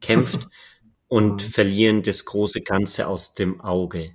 kämpft 0.00 0.48
und 1.08 1.42
verlieren 1.42 2.02
das 2.02 2.24
große 2.24 2.62
Ganze 2.62 3.08
aus 3.08 3.34
dem 3.34 3.60
Auge. 3.60 4.14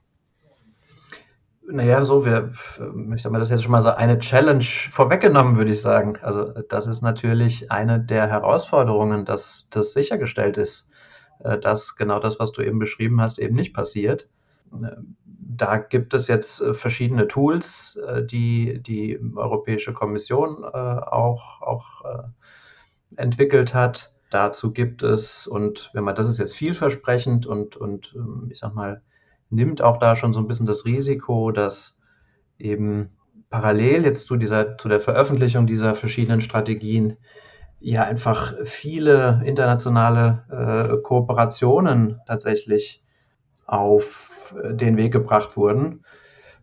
Naja, 1.68 2.06
so, 2.06 2.26
wir, 2.26 2.52
ich 3.16 3.26
habe 3.26 3.32
mir 3.32 3.40
das 3.40 3.50
jetzt 3.50 3.64
schon 3.64 3.72
mal 3.72 3.82
so 3.82 3.90
eine 3.90 4.20
Challenge 4.20 4.64
vorweggenommen, 4.64 5.56
würde 5.56 5.72
ich 5.72 5.82
sagen. 5.82 6.18
Also 6.22 6.54
das 6.70 6.86
ist 6.86 7.02
natürlich 7.02 7.72
eine 7.72 8.00
der 8.00 8.28
Herausforderungen, 8.28 9.26
dass 9.26 9.68
das 9.72 9.94
sichergestellt 9.94 10.58
ist, 10.58 10.88
äh, 11.40 11.58
dass 11.58 11.96
genau 11.96 12.20
das, 12.20 12.40
was 12.40 12.52
du 12.52 12.62
eben 12.62 12.78
beschrieben 12.78 13.20
hast, 13.20 13.40
eben 13.40 13.56
nicht 13.56 13.74
passiert. 13.74 14.30
Äh, 15.46 15.56
da 15.58 15.78
gibt 15.78 16.14
es 16.14 16.28
jetzt 16.28 16.62
äh, 16.62 16.74
verschiedene 16.74 17.28
Tools, 17.28 18.00
die 18.30 18.82
die 18.82 19.20
Europäische 19.36 19.94
Kommission 19.94 20.64
auch, 20.66 21.62
auch 21.62 22.04
entwickelt 23.16 23.74
hat. 23.74 24.12
Dazu 24.32 24.74
gibt 24.74 25.04
es, 25.04 25.48
und 25.48 25.92
wenn 25.94 26.04
man, 26.04 26.16
das 26.16 26.28
ist 26.28 26.40
jetzt 26.40 26.56
vielversprechend 26.56 27.46
und, 27.46 27.78
und 27.78 28.14
ähm, 28.16 28.50
ich 28.52 28.60
sag 28.60 28.74
mal, 28.74 29.02
nimmt 29.50 29.82
auch 29.82 29.98
da 29.98 30.16
schon 30.16 30.34
so 30.34 30.40
ein 30.40 30.48
bisschen 30.48 30.66
das 30.66 30.86
Risiko, 30.86 31.52
dass 31.52 32.00
eben 32.58 33.10
parallel 33.50 34.04
jetzt 34.04 34.28
zu 34.28 34.36
dieser, 34.36 34.78
zu 34.78 34.90
der 34.90 35.00
Veröffentlichung 35.00 35.68
dieser 35.68 35.96
verschiedenen 35.96 36.42
Strategien 36.42 37.18
ja 37.80 38.04
einfach 38.04 38.56
viele 38.64 39.42
internationale 39.46 40.44
äh, 40.50 41.02
Kooperationen 41.02 42.20
tatsächlich 42.26 43.05
auf 43.66 44.54
den 44.64 44.98
Weg 44.98 45.12
gebracht 45.12 45.58
wurden. 45.58 46.04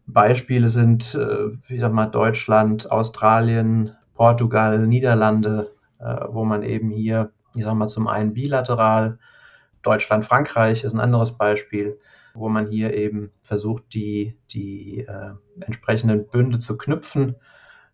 Beispiele 0.07 0.69
sind, 0.69 1.15
äh, 1.15 1.51
ich 1.69 1.81
sag 1.81 1.93
mal, 1.93 2.07
Deutschland, 2.07 2.91
Australien, 2.91 3.97
Portugal, 4.15 4.87
Niederlande, 4.87 5.73
äh, 5.99 6.27
wo 6.29 6.45
man 6.45 6.63
eben 6.63 6.91
hier, 6.91 7.33
ich 7.55 7.65
sag 7.65 7.75
mal, 7.75 7.89
zum 7.89 8.09
einen 8.09 8.35
bilateral, 8.35 9.19
Deutschland, 9.83 10.25
Frankreich 10.25 10.85
ist 10.85 10.93
ein 10.93 11.01
anderes 11.01 11.33
Beispiel, 11.33 11.99
wo 12.35 12.49
man 12.49 12.69
hier 12.69 12.95
eben 12.95 13.31
versucht, 13.43 13.95
die, 13.95 14.37
die 14.51 15.01
äh, 15.01 15.33
entsprechenden 15.61 16.29
Bünde 16.29 16.59
zu 16.59 16.77
knüpfen 16.77 17.37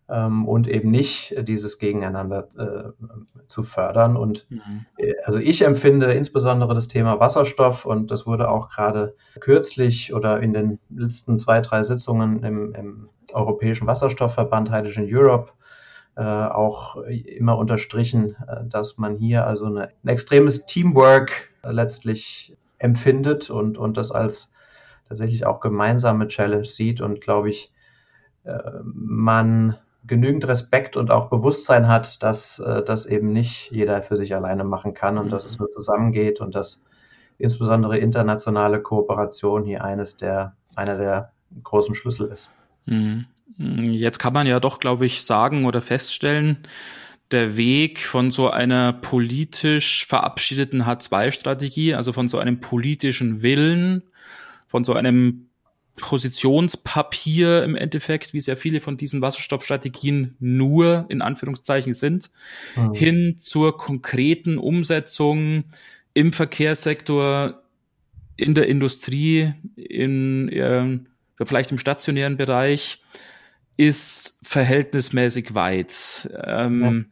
ähm, 0.09 0.47
und 0.47 0.67
eben 0.67 0.89
nicht 0.89 1.35
dieses 1.47 1.77
Gegeneinander 1.77 2.47
äh, 2.57 3.43
zu 3.47 3.63
fördern. 3.63 4.17
Und 4.17 4.47
mhm. 4.49 4.85
äh, 4.97 5.13
also 5.23 5.39
ich 5.39 5.61
empfinde 5.61 6.11
insbesondere 6.13 6.73
das 6.73 6.87
Thema 6.87 7.19
Wasserstoff 7.19 7.85
und 7.85 8.11
das 8.11 8.25
wurde 8.25 8.49
auch 8.49 8.69
gerade 8.69 9.15
kürzlich 9.39 10.13
oder 10.13 10.39
in 10.41 10.53
den 10.53 10.79
letzten 10.89 11.37
zwei, 11.37 11.61
drei 11.61 11.83
Sitzungen 11.83 12.43
im, 12.43 12.73
im 12.73 13.09
Europäischen 13.33 13.87
Wasserstoffverband 13.87 14.71
Hydrogen 14.71 15.07
Europe 15.11 15.51
äh, 16.15 16.23
auch 16.23 16.97
immer 16.97 17.57
unterstrichen, 17.57 18.35
äh, 18.47 18.65
dass 18.67 18.97
man 18.97 19.15
hier 19.15 19.45
also 19.45 19.65
eine, 19.65 19.89
ein 20.03 20.07
extremes 20.07 20.65
Teamwork 20.65 21.51
letztlich 21.63 22.57
empfindet 22.79 23.49
und, 23.49 23.77
und 23.77 23.97
das 23.97 24.11
als 24.11 24.51
tatsächlich 25.07 25.45
auch 25.45 25.59
gemeinsame 25.59 26.27
Challenge 26.27 26.65
sieht 26.65 27.01
und 27.01 27.19
glaube 27.19 27.49
ich, 27.49 27.73
man 28.83 29.75
genügend 30.05 30.47
Respekt 30.47 30.97
und 30.97 31.11
auch 31.11 31.29
Bewusstsein 31.29 31.87
hat, 31.87 32.23
dass 32.23 32.59
äh, 32.59 32.83
das 32.83 33.05
eben 33.05 33.31
nicht 33.31 33.71
jeder 33.71 34.01
für 34.01 34.17
sich 34.17 34.35
alleine 34.35 34.63
machen 34.63 34.93
kann 34.93 35.17
und 35.17 35.27
mhm. 35.27 35.31
dass 35.31 35.45
es 35.45 35.59
nur 35.59 35.69
zusammengeht 35.69 36.41
und 36.41 36.55
dass 36.55 36.83
insbesondere 37.37 37.97
internationale 37.97 38.81
Kooperation 38.81 39.63
hier 39.63 39.83
eines 39.83 40.17
der, 40.17 40.55
einer 40.75 40.97
der 40.97 41.31
großen 41.63 41.95
Schlüssel 41.95 42.27
ist. 42.27 42.51
Mhm. 42.85 43.25
Jetzt 43.57 44.19
kann 44.19 44.33
man 44.33 44.47
ja 44.47 44.59
doch, 44.59 44.79
glaube 44.79 45.05
ich, 45.05 45.23
sagen 45.23 45.65
oder 45.65 45.81
feststellen, 45.81 46.59
der 47.31 47.57
Weg 47.57 47.99
von 47.99 48.31
so 48.31 48.49
einer 48.49 48.93
politisch 48.93 50.05
verabschiedeten 50.05 50.83
H2-Strategie, 50.83 51.93
also 51.93 52.13
von 52.13 52.27
so 52.27 52.39
einem 52.39 52.59
politischen 52.59 53.41
Willen, 53.41 54.03
von 54.67 54.83
so 54.83 54.93
einem 54.93 55.48
Positionspapier 56.01 57.63
im 57.63 57.75
Endeffekt, 57.75 58.33
wie 58.33 58.41
sehr 58.41 58.57
viele 58.57 58.79
von 58.79 58.97
diesen 58.97 59.21
Wasserstoffstrategien 59.21 60.35
nur 60.39 61.05
in 61.09 61.21
Anführungszeichen 61.21 61.93
sind, 61.93 62.31
mhm. 62.75 62.93
hin 62.93 63.35
zur 63.39 63.77
konkreten 63.77 64.57
Umsetzung 64.57 65.65
im 66.13 66.33
Verkehrssektor, 66.33 67.61
in 68.35 68.55
der 68.55 68.67
Industrie, 68.67 69.53
in, 69.75 70.49
äh, 70.49 70.99
vielleicht 71.45 71.71
im 71.71 71.77
stationären 71.77 72.37
Bereich, 72.37 73.03
ist 73.77 74.39
verhältnismäßig 74.43 75.55
weit. 75.55 76.29
Ähm, 76.43 77.05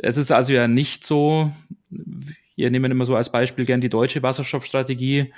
Es 0.00 0.16
ist 0.16 0.32
also 0.32 0.54
ja 0.54 0.68
nicht 0.68 1.04
so, 1.04 1.52
wir 1.90 2.70
nehmen 2.70 2.90
immer 2.90 3.04
so 3.04 3.14
als 3.14 3.30
Beispiel 3.30 3.66
gern 3.66 3.82
die 3.82 3.90
deutsche 3.90 4.22
Wasserstoffstrategie. 4.22 5.32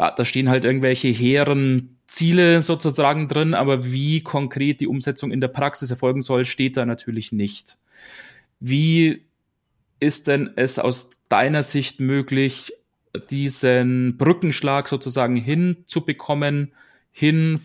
Da, 0.00 0.10
da 0.10 0.24
stehen 0.24 0.48
halt 0.48 0.64
irgendwelche 0.64 1.08
hehren 1.08 1.98
Ziele 2.06 2.62
sozusagen 2.62 3.28
drin, 3.28 3.52
aber 3.52 3.92
wie 3.92 4.22
konkret 4.22 4.80
die 4.80 4.86
Umsetzung 4.86 5.30
in 5.30 5.42
der 5.42 5.48
Praxis 5.48 5.90
erfolgen 5.90 6.22
soll, 6.22 6.46
steht 6.46 6.78
da 6.78 6.86
natürlich 6.86 7.32
nicht. 7.32 7.76
Wie 8.60 9.26
ist 9.98 10.26
denn 10.26 10.54
es 10.56 10.78
aus 10.78 11.10
deiner 11.28 11.62
Sicht 11.62 12.00
möglich, 12.00 12.72
diesen 13.30 14.16
Brückenschlag 14.16 14.88
sozusagen 14.88 15.36
hinzubekommen, 15.36 16.72
hin 17.12 17.60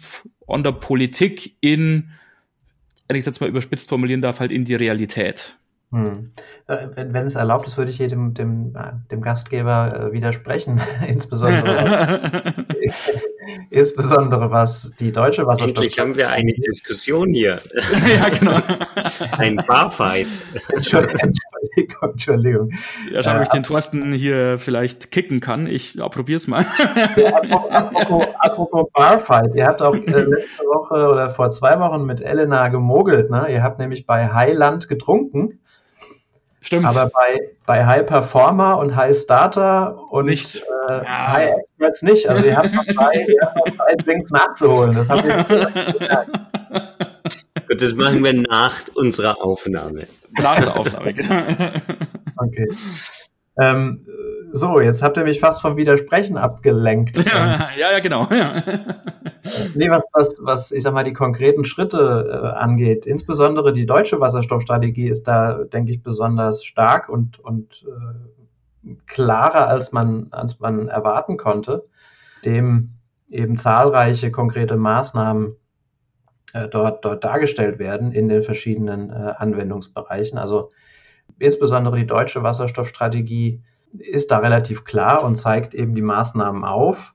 von 0.46 0.62
der 0.62 0.74
Politik 0.74 1.56
in, 1.62 2.10
wenn 3.08 3.16
ich 3.16 3.22
es 3.22 3.28
jetzt 3.28 3.40
mal 3.40 3.48
überspitzt 3.48 3.88
formulieren 3.88 4.22
darf, 4.22 4.42
halt 4.42 4.52
in 4.52 4.66
die 4.66 4.76
Realität? 4.76 5.56
Hm. 5.92 6.32
Äh, 6.68 6.88
wenn, 6.96 7.14
wenn, 7.14 7.28
es 7.28 7.36
erlaubt 7.36 7.68
ist, 7.68 7.78
würde 7.78 7.92
ich 7.92 7.98
hier 7.98 8.08
dem, 8.08 8.34
dem, 8.34 8.76
äh, 8.76 8.92
dem 9.12 9.22
Gastgeber 9.22 10.10
äh, 10.10 10.14
widersprechen, 10.14 10.82
insbesondere, 11.08 12.66
insbesondere 13.70 14.52
was 14.52 14.92
die 15.00 15.12
deutsche 15.12 15.46
Wasserstoff. 15.46 15.84
Endlich 15.84 16.00
haben 16.00 16.18
wir 16.18 16.30
eine 16.30 16.54
Diskussion 16.54 17.30
hier. 17.30 17.60
ja, 17.74 18.30
genau. 18.30 18.60
Ein 19.38 19.58
Barfight. 19.68 20.42
Entschuldigung, 20.70 21.34
Entschuldigung. 22.02 22.72
Ja, 23.12 23.24
schau, 23.24 23.36
ob 23.36 23.44
ich 23.44 23.50
den 23.50 23.64
Thorsten 23.64 24.12
hier 24.12 24.58
vielleicht 24.58 25.12
kicken 25.12 25.40
kann. 25.40 25.68
Ich 25.68 25.94
ja, 25.94 26.10
probier's 26.10 26.48
mal. 26.48 26.66
ja, 27.16 27.38
apropos, 27.38 28.26
apropos, 28.40 28.90
Barfight. 28.92 29.54
Ihr 29.56 29.68
habt 29.68 29.82
auch 29.82 29.96
äh, 29.96 30.00
letzte 30.00 30.64
Woche 30.64 31.08
oder 31.08 31.30
vor 31.30 31.52
zwei 31.52 31.80
Wochen 31.80 32.06
mit 32.06 32.22
Elena 32.22 32.70
gemogelt. 32.70 33.30
Ne? 33.30 33.48
Ihr 33.50 33.64
habt 33.64 33.80
nämlich 33.80 34.06
bei 34.06 34.34
Highland 34.34 34.90
getrunken. 34.90 35.60
Stimmt. 36.66 36.88
Aber 36.88 37.10
bei, 37.10 37.52
bei 37.68 37.86
High 37.86 38.08
Performer 38.08 38.80
und 38.80 38.96
High 38.96 39.16
Starter 39.16 40.00
und 40.10 40.26
nicht. 40.26 40.56
Äh, 40.56 41.04
ja. 41.04 41.32
High 41.32 41.52
Experts 41.52 42.02
nicht. 42.02 42.28
Also 42.28 42.44
ihr 42.44 42.58
habt 42.58 42.74
noch 42.74 42.86
drei, 42.86 43.26
ihr 43.28 43.42
habt 43.42 43.56
noch 43.58 43.78
drei 43.78 43.96
Drinks 43.96 44.32
nachzuholen. 44.32 44.94
Das 44.94 45.08
habt 45.08 45.24
ihr 45.26 46.26
Gut, 47.68 47.82
das 47.82 47.94
machen 47.94 48.24
wir 48.24 48.34
nach 48.34 48.74
unserer 48.96 49.44
Aufnahme. 49.44 50.08
Nach 50.42 50.60
der 50.60 50.76
Aufnahme, 50.76 51.14
genau. 51.14 51.44
Okay. 52.38 52.68
Ähm, 53.60 54.06
so, 54.52 54.80
jetzt 54.80 55.04
habt 55.04 55.18
ihr 55.18 55.24
mich 55.24 55.40
fast 55.40 55.62
vom 55.62 55.78
Widersprechen 55.78 56.38
abgelenkt. 56.38 57.18
Ja, 57.26 57.70
ja, 57.78 57.92
ja 57.94 58.00
genau. 58.00 58.28
Ja. 58.32 58.64
Nee, 59.76 59.92
was, 59.92 60.04
was, 60.14 60.40
was, 60.42 60.72
ich 60.72 60.82
sag 60.82 60.96
mal, 60.96 61.04
die 61.04 61.14
konkreten 61.14 61.66
Schritte 61.66 62.32
äh, 62.32 62.58
angeht, 62.58 63.06
insbesondere 63.06 63.74
die 63.74 63.86
deutsche 63.86 64.20
Wasserstoffstrategie 64.20 65.08
ist 65.08 65.26
da, 65.28 65.66
denke 65.66 65.92
ich, 65.92 66.02
besonders 66.02 66.64
stark 66.64 67.10
und, 67.10 67.40
und 67.40 67.86
äh, 67.88 68.96
klarer, 69.06 69.68
als 69.68 69.92
man, 69.92 70.30
als 70.32 70.60
man 70.60 70.88
erwarten 70.88 71.38
konnte, 71.38 71.86
dem 72.44 72.96
eben 73.30 73.56
zahlreiche 73.56 74.32
konkrete 74.32 74.78
Maßnahmen 74.78 75.56
äh, 76.54 76.68
dort, 76.68 77.06
dort 77.06 77.24
dargestellt 77.24 77.78
werden 77.78 78.12
in 78.12 78.30
den 78.30 78.42
verschiedenen 78.42 79.12
äh, 79.12 79.34
Anwendungsbereichen. 79.38 80.40
Also 80.40 80.72
insbesondere 81.40 81.98
die 81.98 82.08
deutsche 82.08 82.44
Wasserstoffstrategie 82.44 83.62
ist 83.98 84.32
da 84.32 84.40
relativ 84.40 84.84
klar 84.84 85.24
und 85.24 85.36
zeigt 85.36 85.74
eben 85.74 85.96
die 85.96 86.02
Maßnahmen 86.02 86.64
auf. 86.64 87.14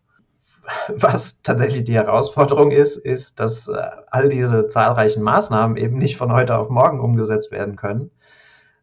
Was 0.89 1.43
tatsächlich 1.43 1.85
die 1.85 1.95
Herausforderung 1.95 2.71
ist, 2.71 2.97
ist, 2.97 3.41
dass 3.41 3.69
äh, 3.69 3.83
all 4.11 4.29
diese 4.29 4.67
zahlreichen 4.67 5.23
Maßnahmen 5.23 5.77
eben 5.77 5.99
nicht 5.99 6.17
von 6.17 6.33
heute 6.33 6.57
auf 6.57 6.69
morgen 6.69 7.01
umgesetzt 7.01 7.51
werden 7.51 7.77
können. 7.77 8.11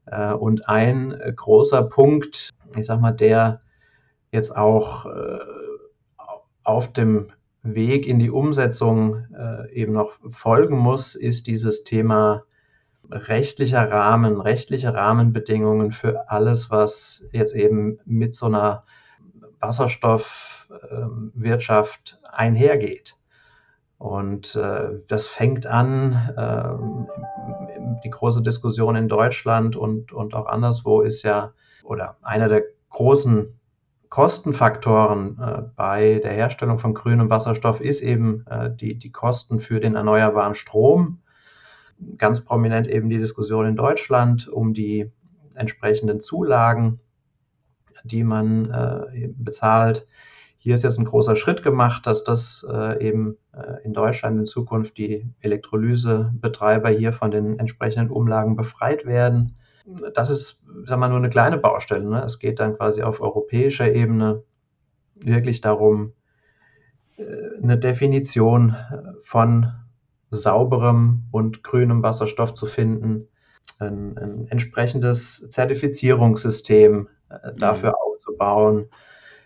Äh, 0.05 0.33
und 0.33 0.67
ein 0.69 1.19
großer 1.35 1.83
Punkt, 1.83 2.49
ich 2.75 2.85
sag 2.85 2.99
mal, 2.99 3.11
der 3.11 3.61
jetzt 4.31 4.55
auch 4.55 5.05
äh, 5.05 5.39
auf 6.63 6.91
dem 6.91 7.31
Weg 7.63 8.07
in 8.07 8.19
die 8.19 8.31
Umsetzung 8.31 9.25
eben 9.71 9.91
noch 9.91 10.17
folgen 10.29 10.77
muss, 10.77 11.15
ist 11.15 11.47
dieses 11.47 11.83
Thema 11.83 12.43
rechtlicher 13.11 13.91
Rahmen, 13.91 14.39
rechtliche 14.41 14.93
Rahmenbedingungen 14.93 15.91
für 15.91 16.29
alles, 16.29 16.69
was 16.69 17.27
jetzt 17.31 17.55
eben 17.55 17.99
mit 18.05 18.35
so 18.35 18.47
einer 18.47 18.83
Wasserstoffwirtschaft 19.59 22.19
einhergeht. 22.31 23.15
Und 23.97 24.55
äh, 24.55 24.99
das 25.07 25.27
fängt 25.27 25.65
an, 25.65 26.13
äh, 26.37 26.75
die 28.03 28.11
große 28.11 28.43
Diskussion 28.43 28.95
in 28.95 29.07
Deutschland 29.07 29.75
und, 29.75 30.11
und 30.11 30.35
auch 30.35 30.45
anderswo 30.45 31.01
ist 31.01 31.23
ja, 31.23 31.53
oder 31.83 32.17
einer 32.21 32.47
der 32.47 32.61
großen 32.89 33.57
Kostenfaktoren 34.09 35.39
äh, 35.39 35.63
bei 35.75 36.19
der 36.23 36.31
Herstellung 36.31 36.77
von 36.77 36.93
grünem 36.93 37.29
Wasserstoff 37.29 37.81
ist 37.81 38.01
eben 38.01 38.45
äh, 38.47 38.73
die, 38.73 38.97
die 38.97 39.11
Kosten 39.11 39.59
für 39.59 39.79
den 39.79 39.95
erneuerbaren 39.95 40.55
Strom 40.55 41.19
ganz 42.17 42.41
prominent 42.41 42.87
eben 42.87 43.09
die 43.09 43.17
Diskussion 43.17 43.65
in 43.65 43.75
Deutschland 43.75 44.47
um 44.47 44.73
die 44.73 45.11
entsprechenden 45.55 46.19
Zulagen, 46.19 46.99
die 48.03 48.23
man 48.23 48.69
äh, 48.71 49.29
bezahlt. 49.35 50.07
Hier 50.57 50.75
ist 50.75 50.83
jetzt 50.83 50.97
ein 50.97 51.05
großer 51.05 51.35
Schritt 51.35 51.63
gemacht, 51.63 52.05
dass 52.07 52.23
das 52.23 52.65
äh, 52.69 53.05
eben 53.05 53.37
äh, 53.53 53.83
in 53.83 53.93
Deutschland 53.93 54.39
in 54.39 54.45
Zukunft 54.45 54.97
die 54.97 55.25
Elektrolysebetreiber 55.39 56.89
hier 56.89 57.13
von 57.13 57.31
den 57.31 57.59
entsprechenden 57.59 58.09
Umlagen 58.09 58.55
befreit 58.55 59.05
werden. 59.05 59.55
Das 60.13 60.29
ist, 60.29 60.63
sagen 60.85 61.01
wir, 61.01 61.07
nur 61.07 61.17
eine 61.17 61.29
kleine 61.29 61.57
Baustelle. 61.57 62.09
Ne? 62.09 62.23
Es 62.25 62.39
geht 62.39 62.59
dann 62.59 62.75
quasi 62.75 63.01
auf 63.01 63.21
europäischer 63.21 63.93
Ebene 63.93 64.43
wirklich 65.15 65.61
darum, 65.61 66.13
äh, 67.17 67.23
eine 67.61 67.77
Definition 67.77 68.75
von 69.21 69.71
sauberem 70.29 71.23
und 71.31 71.63
grünem 71.63 72.03
Wasserstoff 72.03 72.53
zu 72.53 72.65
finden, 72.65 73.27
ein, 73.79 74.17
ein 74.17 74.47
entsprechendes 74.47 75.47
Zertifizierungssystem 75.49 77.07
äh, 77.29 77.53
dafür 77.55 77.89
mhm. 77.89 77.95
aufzubauen. 77.95 78.89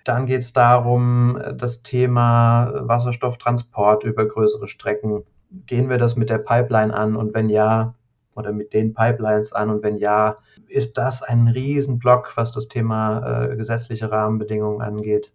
Dann 0.04 0.26
geht 0.26 0.42
es 0.42 0.54
darum, 0.54 1.40
das 1.56 1.84
Thema 1.84 2.72
Wasserstofftransport 2.88 4.04
über 4.04 4.26
größere 4.26 4.68
Strecken. 4.68 5.24
Gehen 5.68 5.90
wir 5.90 5.98
das 5.98 6.16
mit 6.16 6.30
der 6.30 6.40
Pipeline 6.40 6.94
an 6.94 7.16
und 7.16 7.36
wenn 7.36 7.50
ja, 7.50 7.94
oder 8.34 8.52
mit 8.52 8.74
den 8.74 8.94
Pipelines 8.94 9.54
an 9.54 9.70
und 9.70 9.84
wenn 9.84 9.98
ja, 9.98 10.38
ist 10.68 10.98
das 10.98 11.22
ein 11.22 11.48
Riesenblock, 11.48 12.36
was 12.36 12.52
das 12.52 12.68
Thema 12.68 13.50
äh, 13.52 13.56
gesetzliche 13.58 14.10
Rahmenbedingungen 14.10 14.82
angeht. 14.82 15.34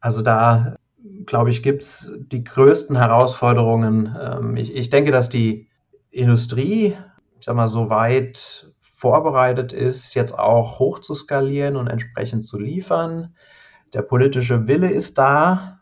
Also 0.00 0.22
da 0.22 0.76
glaube 1.26 1.50
ich, 1.50 1.62
gibt 1.62 1.82
es 1.84 2.12
die 2.30 2.44
größten 2.44 2.96
Herausforderungen. 2.96 4.16
Ähm, 4.20 4.56
ich, 4.56 4.74
ich 4.74 4.90
denke, 4.90 5.10
dass 5.10 5.28
die 5.28 5.68
Industrie, 6.10 6.96
ich 7.38 7.46
sag 7.46 7.56
mal, 7.56 7.68
so 7.68 7.90
weit 7.90 8.72
vorbereitet 8.80 9.72
ist, 9.72 10.14
jetzt 10.14 10.38
auch 10.38 10.78
hoch 10.78 10.98
zu 10.98 11.14
skalieren 11.14 11.76
und 11.76 11.86
entsprechend 11.86 12.44
zu 12.44 12.58
liefern. 12.58 13.34
Der 13.94 14.02
politische 14.02 14.68
Wille 14.68 14.90
ist 14.90 15.16
da, 15.18 15.80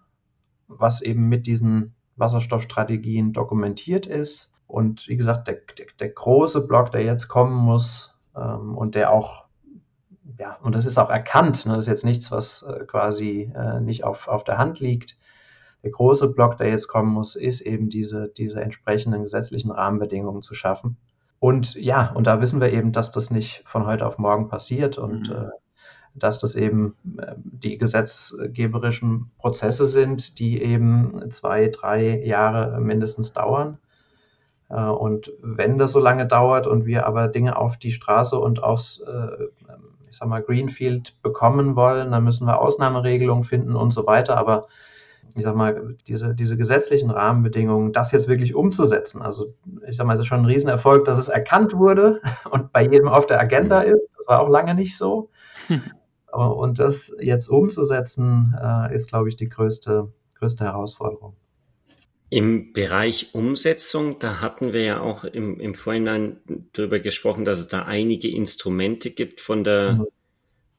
was 0.68 1.00
eben 1.00 1.28
mit 1.28 1.46
diesen 1.46 1.94
Wasserstoffstrategien 2.16 3.32
dokumentiert 3.32 4.06
ist. 4.06 4.54
Und 4.66 5.08
wie 5.08 5.16
gesagt, 5.16 5.48
der, 5.48 5.60
der, 5.76 5.86
der 5.98 6.08
große 6.10 6.60
Block, 6.60 6.92
der 6.92 7.02
jetzt 7.02 7.28
kommen 7.28 7.56
muss 7.56 8.16
ähm, 8.36 8.76
und 8.76 8.94
der 8.94 9.12
auch 9.12 9.47
ja, 10.38 10.58
und 10.62 10.74
das 10.74 10.84
ist 10.84 10.98
auch 10.98 11.10
erkannt. 11.10 11.66
Ne? 11.66 11.74
Das 11.74 11.84
ist 11.84 11.88
jetzt 11.88 12.04
nichts, 12.04 12.30
was 12.30 12.62
äh, 12.62 12.84
quasi 12.84 13.52
äh, 13.54 13.80
nicht 13.80 14.04
auf, 14.04 14.28
auf 14.28 14.44
der 14.44 14.58
Hand 14.58 14.80
liegt. 14.80 15.16
Der 15.82 15.90
große 15.90 16.28
Block, 16.28 16.56
der 16.58 16.68
jetzt 16.68 16.88
kommen 16.88 17.12
muss, 17.12 17.36
ist 17.36 17.60
eben 17.60 17.88
diese, 17.88 18.28
diese 18.28 18.60
entsprechenden 18.60 19.22
gesetzlichen 19.22 19.70
Rahmenbedingungen 19.70 20.42
zu 20.42 20.54
schaffen. 20.54 20.96
Und 21.38 21.74
ja, 21.74 22.10
und 22.12 22.26
da 22.26 22.40
wissen 22.40 22.60
wir 22.60 22.72
eben, 22.72 22.92
dass 22.92 23.12
das 23.12 23.30
nicht 23.30 23.62
von 23.64 23.86
heute 23.86 24.04
auf 24.06 24.18
morgen 24.18 24.48
passiert 24.48 24.98
und 24.98 25.28
mhm. 25.30 25.36
äh, 25.36 25.50
dass 26.14 26.38
das 26.38 26.56
eben 26.56 26.96
äh, 27.18 27.34
die 27.36 27.78
gesetzgeberischen 27.78 29.30
Prozesse 29.38 29.86
sind, 29.86 30.38
die 30.40 30.60
eben 30.60 31.30
zwei, 31.30 31.68
drei 31.68 32.24
Jahre 32.24 32.80
mindestens 32.80 33.32
dauern. 33.32 33.78
Äh, 34.70 34.80
und 34.82 35.32
wenn 35.42 35.78
das 35.78 35.92
so 35.92 36.00
lange 36.00 36.26
dauert 36.26 36.66
und 36.66 36.86
wir 36.86 37.06
aber 37.06 37.28
Dinge 37.28 37.56
auf 37.56 37.76
die 37.76 37.92
Straße 37.92 38.38
und 38.38 38.62
aufs 38.62 39.00
äh, 39.00 39.48
ich 40.10 40.16
sag 40.16 40.28
mal, 40.28 40.42
Greenfield 40.42 41.20
bekommen 41.22 41.76
wollen, 41.76 42.12
dann 42.12 42.24
müssen 42.24 42.46
wir 42.46 42.60
Ausnahmeregelungen 42.60 43.44
finden 43.44 43.76
und 43.76 43.92
so 43.92 44.06
weiter. 44.06 44.36
Aber 44.36 44.68
ich 45.34 45.44
sag 45.44 45.54
mal, 45.54 45.96
diese, 46.06 46.34
diese 46.34 46.56
gesetzlichen 46.56 47.10
Rahmenbedingungen, 47.10 47.92
das 47.92 48.12
jetzt 48.12 48.28
wirklich 48.28 48.54
umzusetzen. 48.54 49.22
Also 49.22 49.54
ich 49.86 49.96
sag 49.96 50.06
mal, 50.06 50.14
es 50.14 50.20
ist 50.20 50.26
schon 50.26 50.40
ein 50.40 50.46
Riesenerfolg, 50.46 51.04
dass 51.04 51.18
es 51.18 51.28
erkannt 51.28 51.74
wurde 51.74 52.20
und 52.50 52.72
bei 52.72 52.82
jedem 52.82 53.08
auf 53.08 53.26
der 53.26 53.40
Agenda 53.40 53.80
mhm. 53.80 53.92
ist. 53.92 54.10
Das 54.16 54.26
war 54.26 54.40
auch 54.40 54.48
lange 54.48 54.74
nicht 54.74 54.96
so. 54.96 55.30
Und 56.30 56.78
das 56.78 57.12
jetzt 57.20 57.48
umzusetzen, 57.48 58.56
äh, 58.62 58.94
ist, 58.94 59.08
glaube 59.08 59.28
ich, 59.28 59.36
die 59.36 59.48
größte, 59.48 60.12
größte 60.38 60.64
Herausforderung. 60.64 61.34
Im 62.30 62.72
Bereich 62.72 63.34
Umsetzung, 63.34 64.18
da 64.18 64.40
hatten 64.40 64.72
wir 64.72 64.82
ja 64.82 65.00
auch 65.00 65.24
im, 65.24 65.58
im 65.60 65.74
Vorhinein 65.74 66.40
darüber 66.72 66.98
gesprochen, 66.98 67.44
dass 67.44 67.58
es 67.58 67.68
da 67.68 67.84
einige 67.84 68.28
Instrumente 68.28 69.10
gibt 69.10 69.40
von 69.40 69.64
der, 69.64 69.94
mhm. 69.94 70.06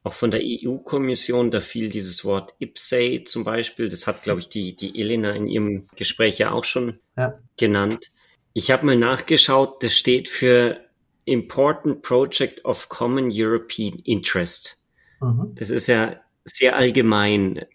auch 0.03 0.13
von 0.13 0.29
der 0.29 0.41
EU-Kommission. 0.43 1.49
Da 1.49 1.59
fiel 1.59 1.89
dieses 1.89 2.23
Wort 2.23 2.53
IPSAE 2.59 3.23
zum 3.23 3.43
Beispiel. 3.43 3.89
Das 3.89 4.05
hat, 4.05 4.21
glaube 4.21 4.41
ich, 4.41 4.49
die, 4.49 4.75
die 4.75 4.99
Elena 4.99 5.31
in 5.31 5.47
ihrem 5.47 5.87
Gespräch 5.95 6.37
ja 6.37 6.51
auch 6.51 6.65
schon 6.65 6.99
ja. 7.17 7.39
genannt. 7.57 8.11
Ich 8.53 8.69
habe 8.69 8.85
mal 8.85 8.97
nachgeschaut, 8.97 9.83
das 9.83 9.93
steht 9.93 10.29
für 10.29 10.79
Important 11.25 12.01
Project 12.03 12.65
of 12.65 12.89
Common 12.89 13.29
European 13.31 13.99
Interest. 14.03 14.79
Mhm. 15.21 15.53
Das 15.55 15.71
ist 15.71 15.87
ja 15.87 16.19
sehr 16.45 16.75
allgemein. 16.75 17.65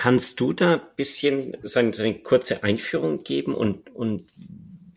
Kannst 0.00 0.38
du 0.38 0.52
da 0.52 0.74
ein 0.74 0.80
bisschen 0.94 1.56
sagen, 1.64 1.92
so 1.92 2.04
eine 2.04 2.14
kurze 2.14 2.62
Einführung 2.62 3.24
geben 3.24 3.52
und, 3.52 3.92
und 3.96 4.26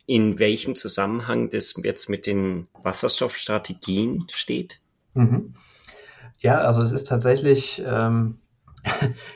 in 0.06 0.38
welchem 0.38 0.76
Zusammenhang 0.76 1.50
das 1.50 1.74
jetzt 1.84 2.08
mit 2.08 2.28
den 2.28 2.68
Wasserstoffstrategien 2.84 4.28
steht? 4.30 4.80
Mhm. 5.16 5.56
Ja, 6.38 6.60
also 6.60 6.84
es 6.84 6.92
ist 6.92 7.08
tatsächlich, 7.08 7.82
ähm, 7.84 8.42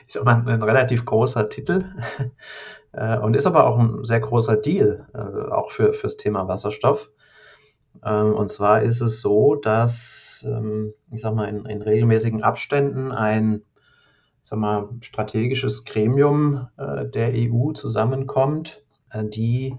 ich 0.06 0.14
sag 0.14 0.24
mal, 0.24 0.48
ein 0.48 0.62
relativ 0.62 1.04
großer 1.04 1.50
Titel 1.50 1.86
äh, 2.92 3.18
und 3.18 3.36
ist 3.36 3.48
aber 3.48 3.66
auch 3.66 3.80
ein 3.80 4.06
sehr 4.06 4.20
großer 4.20 4.58
Deal, 4.58 5.08
äh, 5.16 5.52
auch 5.52 5.72
für 5.72 5.94
fürs 5.94 6.16
Thema 6.16 6.48
Wasserstoff. 6.48 7.10
Ähm, 8.04 8.36
und 8.36 8.50
zwar 8.50 8.84
ist 8.84 9.02
es 9.02 9.20
so, 9.20 9.56
dass, 9.56 10.46
ähm, 10.48 10.94
ich 11.10 11.24
sag 11.24 11.34
mal, 11.34 11.50
in, 11.50 11.66
in 11.66 11.82
regelmäßigen 11.82 12.44
Abständen 12.44 13.12
ein 13.12 13.64
sag 14.46 14.60
mal, 14.60 14.88
strategisches 15.02 15.84
Gremium 15.86 16.68
äh, 16.78 17.08
der 17.08 17.32
EU 17.34 17.72
zusammenkommt, 17.72 18.84
äh, 19.10 19.26
die 19.26 19.76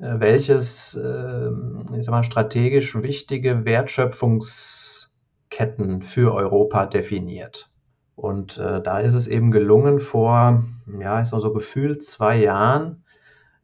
äh, 0.00 0.18
welches 0.18 0.96
äh, 0.96 1.50
ich 1.96 2.04
sag 2.04 2.10
mal, 2.10 2.24
strategisch 2.24 3.00
wichtige 3.00 3.64
Wertschöpfungsketten 3.64 6.02
für 6.02 6.34
Europa 6.34 6.86
definiert. 6.86 7.70
Und 8.16 8.58
äh, 8.58 8.82
da 8.82 8.98
ist 8.98 9.14
es 9.14 9.28
eben 9.28 9.52
gelungen, 9.52 10.00
vor, 10.00 10.64
ja, 11.00 11.22
ich 11.22 11.28
sag 11.28 11.40
so 11.40 11.52
gefühlt 11.52 12.02
zwei 12.02 12.36
Jahren, 12.36 13.04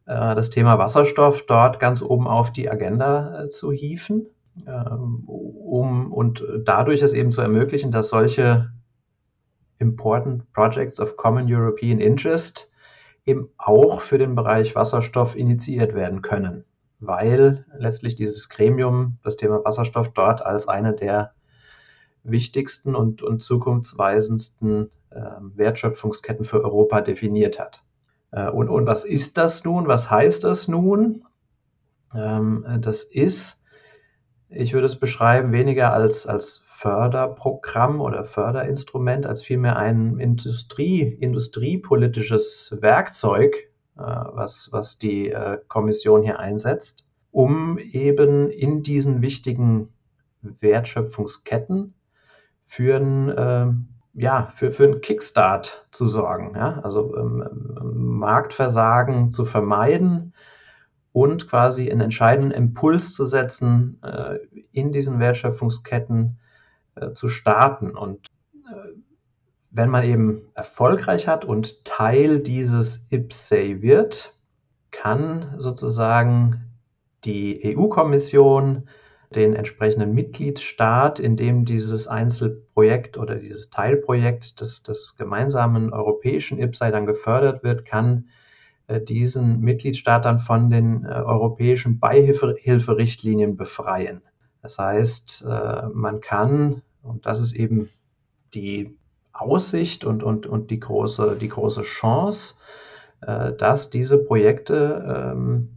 äh, 0.06 0.36
das 0.36 0.50
Thema 0.50 0.78
Wasserstoff 0.78 1.44
dort 1.46 1.80
ganz 1.80 2.02
oben 2.02 2.28
auf 2.28 2.52
die 2.52 2.70
Agenda 2.70 3.48
zu 3.48 3.72
hieven, 3.72 4.28
ähm, 4.64 5.24
um 5.26 6.12
und 6.12 6.44
dadurch 6.64 7.02
es 7.02 7.12
eben 7.12 7.32
zu 7.32 7.40
ermöglichen, 7.40 7.90
dass 7.90 8.10
solche 8.10 8.70
Important 9.78 10.50
Projects 10.52 11.00
of 11.00 11.16
Common 11.16 11.46
European 11.52 12.00
Interest 12.00 12.70
eben 13.24 13.48
auch 13.58 14.00
für 14.00 14.18
den 14.18 14.34
Bereich 14.34 14.74
Wasserstoff 14.74 15.36
initiiert 15.36 15.94
werden 15.94 16.22
können, 16.22 16.64
weil 17.00 17.66
letztlich 17.76 18.14
dieses 18.14 18.48
Gremium 18.48 19.18
das 19.22 19.36
Thema 19.36 19.64
Wasserstoff 19.64 20.12
dort 20.12 20.44
als 20.44 20.68
eine 20.68 20.94
der 20.94 21.32
wichtigsten 22.22 22.94
und, 22.94 23.22
und 23.22 23.42
zukunftsweisendsten 23.42 24.90
äh, 25.10 25.20
Wertschöpfungsketten 25.54 26.44
für 26.44 26.62
Europa 26.64 27.00
definiert 27.00 27.58
hat. 27.58 27.82
Äh, 28.30 28.48
und, 28.50 28.68
und 28.68 28.86
was 28.86 29.04
ist 29.04 29.38
das 29.38 29.64
nun? 29.64 29.88
Was 29.88 30.10
heißt 30.10 30.44
das 30.44 30.68
nun? 30.68 31.24
Ähm, 32.14 32.64
das 32.80 33.02
ist, 33.02 33.58
ich 34.48 34.72
würde 34.72 34.86
es 34.86 34.96
beschreiben, 34.96 35.52
weniger 35.52 35.92
als, 35.92 36.26
als 36.26 36.62
Förderprogramm 36.66 38.00
oder 38.00 38.24
Förderinstrument 38.24 39.26
als 39.26 39.42
vielmehr 39.42 39.76
ein 39.76 40.18
Industrie, 40.18 41.02
industriepolitisches 41.02 42.76
Werkzeug, 42.80 43.56
äh, 43.96 44.02
was, 44.02 44.68
was 44.72 44.98
die 44.98 45.30
äh, 45.30 45.58
Kommission 45.68 46.22
hier 46.22 46.38
einsetzt, 46.38 47.06
um 47.32 47.78
eben 47.78 48.50
in 48.50 48.82
diesen 48.82 49.20
wichtigen 49.20 49.92
Wertschöpfungsketten 50.42 51.94
für 52.64 52.96
ein, 52.96 53.28
äh, 53.30 53.66
ja, 54.14 54.52
für, 54.54 54.70
für 54.70 54.84
einen 54.84 55.00
Kickstart 55.00 55.86
zu 55.90 56.06
sorgen. 56.06 56.54
Ja? 56.54 56.80
Also 56.82 57.16
ähm, 57.16 57.44
Marktversagen 57.82 59.30
zu 59.32 59.44
vermeiden 59.44 60.34
und 61.16 61.48
quasi 61.48 61.90
einen 61.90 62.02
entscheidenden 62.02 62.50
Impuls 62.50 63.14
zu 63.14 63.24
setzen 63.24 63.98
äh, 64.02 64.36
in 64.72 64.92
diesen 64.92 65.18
Wertschöpfungsketten, 65.18 66.36
äh, 66.94 67.12
zu 67.12 67.28
starten. 67.28 67.96
Und 67.96 68.26
äh, 68.66 68.98
wenn 69.70 69.88
man 69.88 70.04
eben 70.04 70.42
erfolgreich 70.52 71.26
hat 71.26 71.46
und 71.46 71.86
Teil 71.86 72.40
dieses 72.40 73.06
IPSAY 73.08 73.80
wird, 73.80 74.34
kann 74.90 75.54
sozusagen 75.56 76.76
die 77.24 77.62
EU-Kommission 77.64 78.86
den 79.34 79.54
entsprechenden 79.54 80.12
Mitgliedstaat, 80.12 81.18
in 81.18 81.38
dem 81.38 81.64
dieses 81.64 82.08
Einzelprojekt 82.08 83.16
oder 83.16 83.36
dieses 83.36 83.70
Teilprojekt 83.70 84.60
des, 84.60 84.82
des 84.82 85.16
gemeinsamen 85.16 85.94
europäischen 85.94 86.58
IPSAI 86.58 86.90
dann 86.90 87.06
gefördert 87.06 87.64
wird, 87.64 87.86
kann 87.86 88.28
diesen 89.00 89.60
Mitgliedstaat 89.60 90.24
dann 90.24 90.38
von 90.38 90.70
den 90.70 91.04
äh, 91.04 91.08
europäischen 91.08 91.98
Beihilferichtlinien 91.98 93.56
befreien. 93.56 94.22
Das 94.62 94.78
heißt, 94.78 95.44
äh, 95.48 95.86
man 95.92 96.20
kann 96.20 96.82
und 97.06 97.26
das 97.26 97.40
ist 97.40 97.54
eben 97.54 97.88
die 98.54 98.96
Aussicht 99.32 100.04
und, 100.04 100.22
und, 100.22 100.46
und 100.46 100.70
die, 100.70 100.80
große, 100.80 101.36
die 101.40 101.48
große 101.48 101.82
Chance, 101.82 102.54
äh, 103.20 103.52
dass 103.52 103.90
diese 103.90 104.18
Projekte 104.18 105.32
ähm, 105.34 105.68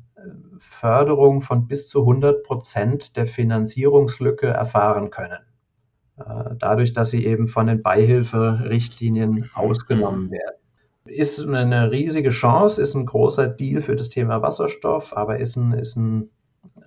Förderung 0.57 1.41
von 1.41 1.67
bis 1.67 1.87
zu 1.87 2.01
100 2.01 2.43
Prozent 2.43 3.17
der 3.17 3.25
Finanzierungslücke 3.25 4.47
erfahren 4.47 5.09
können. 5.09 5.39
Äh, 6.17 6.55
dadurch, 6.57 6.93
dass 6.93 7.11
sie 7.11 7.25
eben 7.25 7.47
von 7.47 7.67
den 7.67 7.81
Beihilferichtlinien 7.81 9.49
ausgenommen 9.53 10.31
werden. 10.31 10.58
Ist 11.09 11.45
eine 11.47 11.91
riesige 11.91 12.29
Chance, 12.29 12.81
ist 12.81 12.95
ein 12.95 13.05
großer 13.05 13.47
Deal 13.47 13.81
für 13.81 13.95
das 13.95 14.09
Thema 14.09 14.41
Wasserstoff, 14.41 15.15
aber 15.15 15.39
ist 15.39 15.55
ein, 15.55 15.73
ist 15.73 15.95
ein 15.95 16.29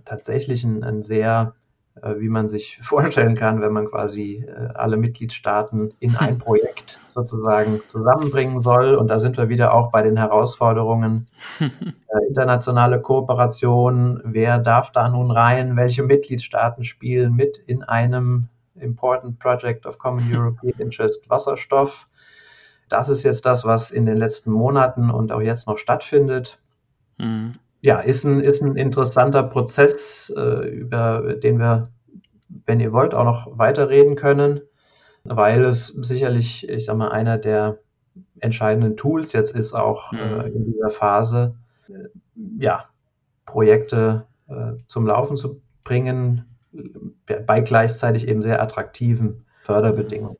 tatsächlich 0.05 0.65
ein, 0.65 0.85
ein 0.85 1.03
sehr 1.03 1.55
äh, 2.01 2.19
wie 2.19 2.29
man 2.29 2.49
sich 2.49 2.79
vorstellen 2.83 3.35
kann, 3.35 3.61
wenn 3.61 3.73
man 3.73 3.87
quasi 3.87 4.47
äh, 4.47 4.69
alle 4.75 4.97
Mitgliedstaaten 4.97 5.93
in 5.99 6.17
ein 6.17 6.39
Projekt 6.39 6.99
sozusagen 7.09 7.83
zusammenbringen 7.87 8.63
soll. 8.63 8.95
Und 8.95 9.09
da 9.09 9.19
sind 9.19 9.37
wir 9.37 9.49
wieder 9.49 9.75
auch 9.75 9.91
bei 9.91 10.03
den 10.03 10.17
Herausforderungen 10.17 11.27
äh, 11.61 11.69
internationale 12.29 13.01
Kooperation. 13.01 14.23
Wer 14.25 14.59
darf 14.59 14.91
da 14.91 15.09
nun 15.09 15.31
rein? 15.31 15.77
Welche 15.77 16.03
Mitgliedstaaten 16.03 16.85
spielen 16.85 17.35
mit 17.35 17.59
in 17.59 17.83
einem 17.83 18.49
Important 18.75 19.39
Project 19.39 19.85
of 19.85 19.99
Common 19.99 20.25
European 20.33 20.75
Interest 20.79 21.29
Wasserstoff? 21.29 22.09
Das 22.93 23.09
ist 23.09 23.23
jetzt 23.23 23.47
das, 23.47 23.65
was 23.65 23.91
in 23.91 24.07
den 24.07 24.17
letzten 24.17 24.51
Monaten 24.51 25.11
und 25.11 25.33
auch 25.33 25.41
jetzt 25.41 25.67
noch 25.67 25.79
stattfindet. 25.79 26.59
Mhm 27.19 27.53
ja, 27.83 27.99
ist 27.99 28.25
ein, 28.25 28.41
ist 28.41 28.63
ein 28.63 28.77
interessanter 28.77 29.43
Prozess, 29.43 30.33
äh, 30.35 30.69
über 30.69 31.35
den 31.35 31.59
wir, 31.59 31.91
wenn 32.65 32.81
ihr 32.81 32.93
wollt, 32.93 33.13
auch 33.13 33.25
noch 33.25 33.59
weiterreden 33.59 34.15
können, 34.15 34.61
weil 35.25 35.65
es 35.65 35.89
sicherlich, 35.89 36.69
ich 36.69 36.87
sag 36.87 36.97
mal, 36.97 37.11
einer 37.11 37.39
der 37.39 37.79
entscheidenden 38.39 38.97
Tools 38.97 39.33
jetzt 39.33 39.55
ist, 39.55 39.75
auch 39.75 40.13
mhm. 40.13 40.19
äh, 40.19 40.47
in 40.49 40.65
dieser 40.65 40.91
Phase, 40.91 41.57
äh, 41.89 42.09
ja, 42.59 42.85
Projekte 43.47 44.27
äh, 44.49 44.75
zum 44.87 45.07
Laufen 45.07 45.37
zu 45.37 45.61
bringen, 45.83 46.45
bei 47.47 47.61
gleichzeitig 47.61 48.29
eben 48.29 48.43
sehr 48.43 48.63
attraktiven 48.63 49.45
Förderbedingungen. 49.61 50.37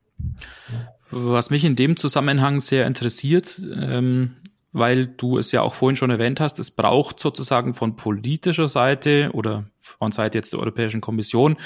Was 1.15 1.49
mich 1.49 1.63
in 1.63 1.75
dem 1.75 1.95
Zusammenhang 1.95 2.59
sehr 2.59 2.87
interessiert, 2.87 3.61
ähm, 3.79 4.35
weil 4.71 5.05
du 5.05 5.37
es 5.37 5.51
ja 5.51 5.61
auch 5.61 5.75
vorhin 5.75 5.95
schon 5.95 6.09
erwähnt 6.09 6.39
hast, 6.39 6.57
es 6.57 6.71
braucht 6.71 7.19
sozusagen 7.19 7.75
von 7.75 7.95
politischer 7.95 8.67
Seite 8.67 9.29
oder 9.33 9.65
von 9.79 10.11
Seite 10.11 10.39
jetzt 10.39 10.53
der 10.53 10.59
Europäischen 10.59 11.01
Kommission 11.01 11.57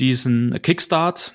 diesen 0.00 0.60
Kickstart. 0.62 1.34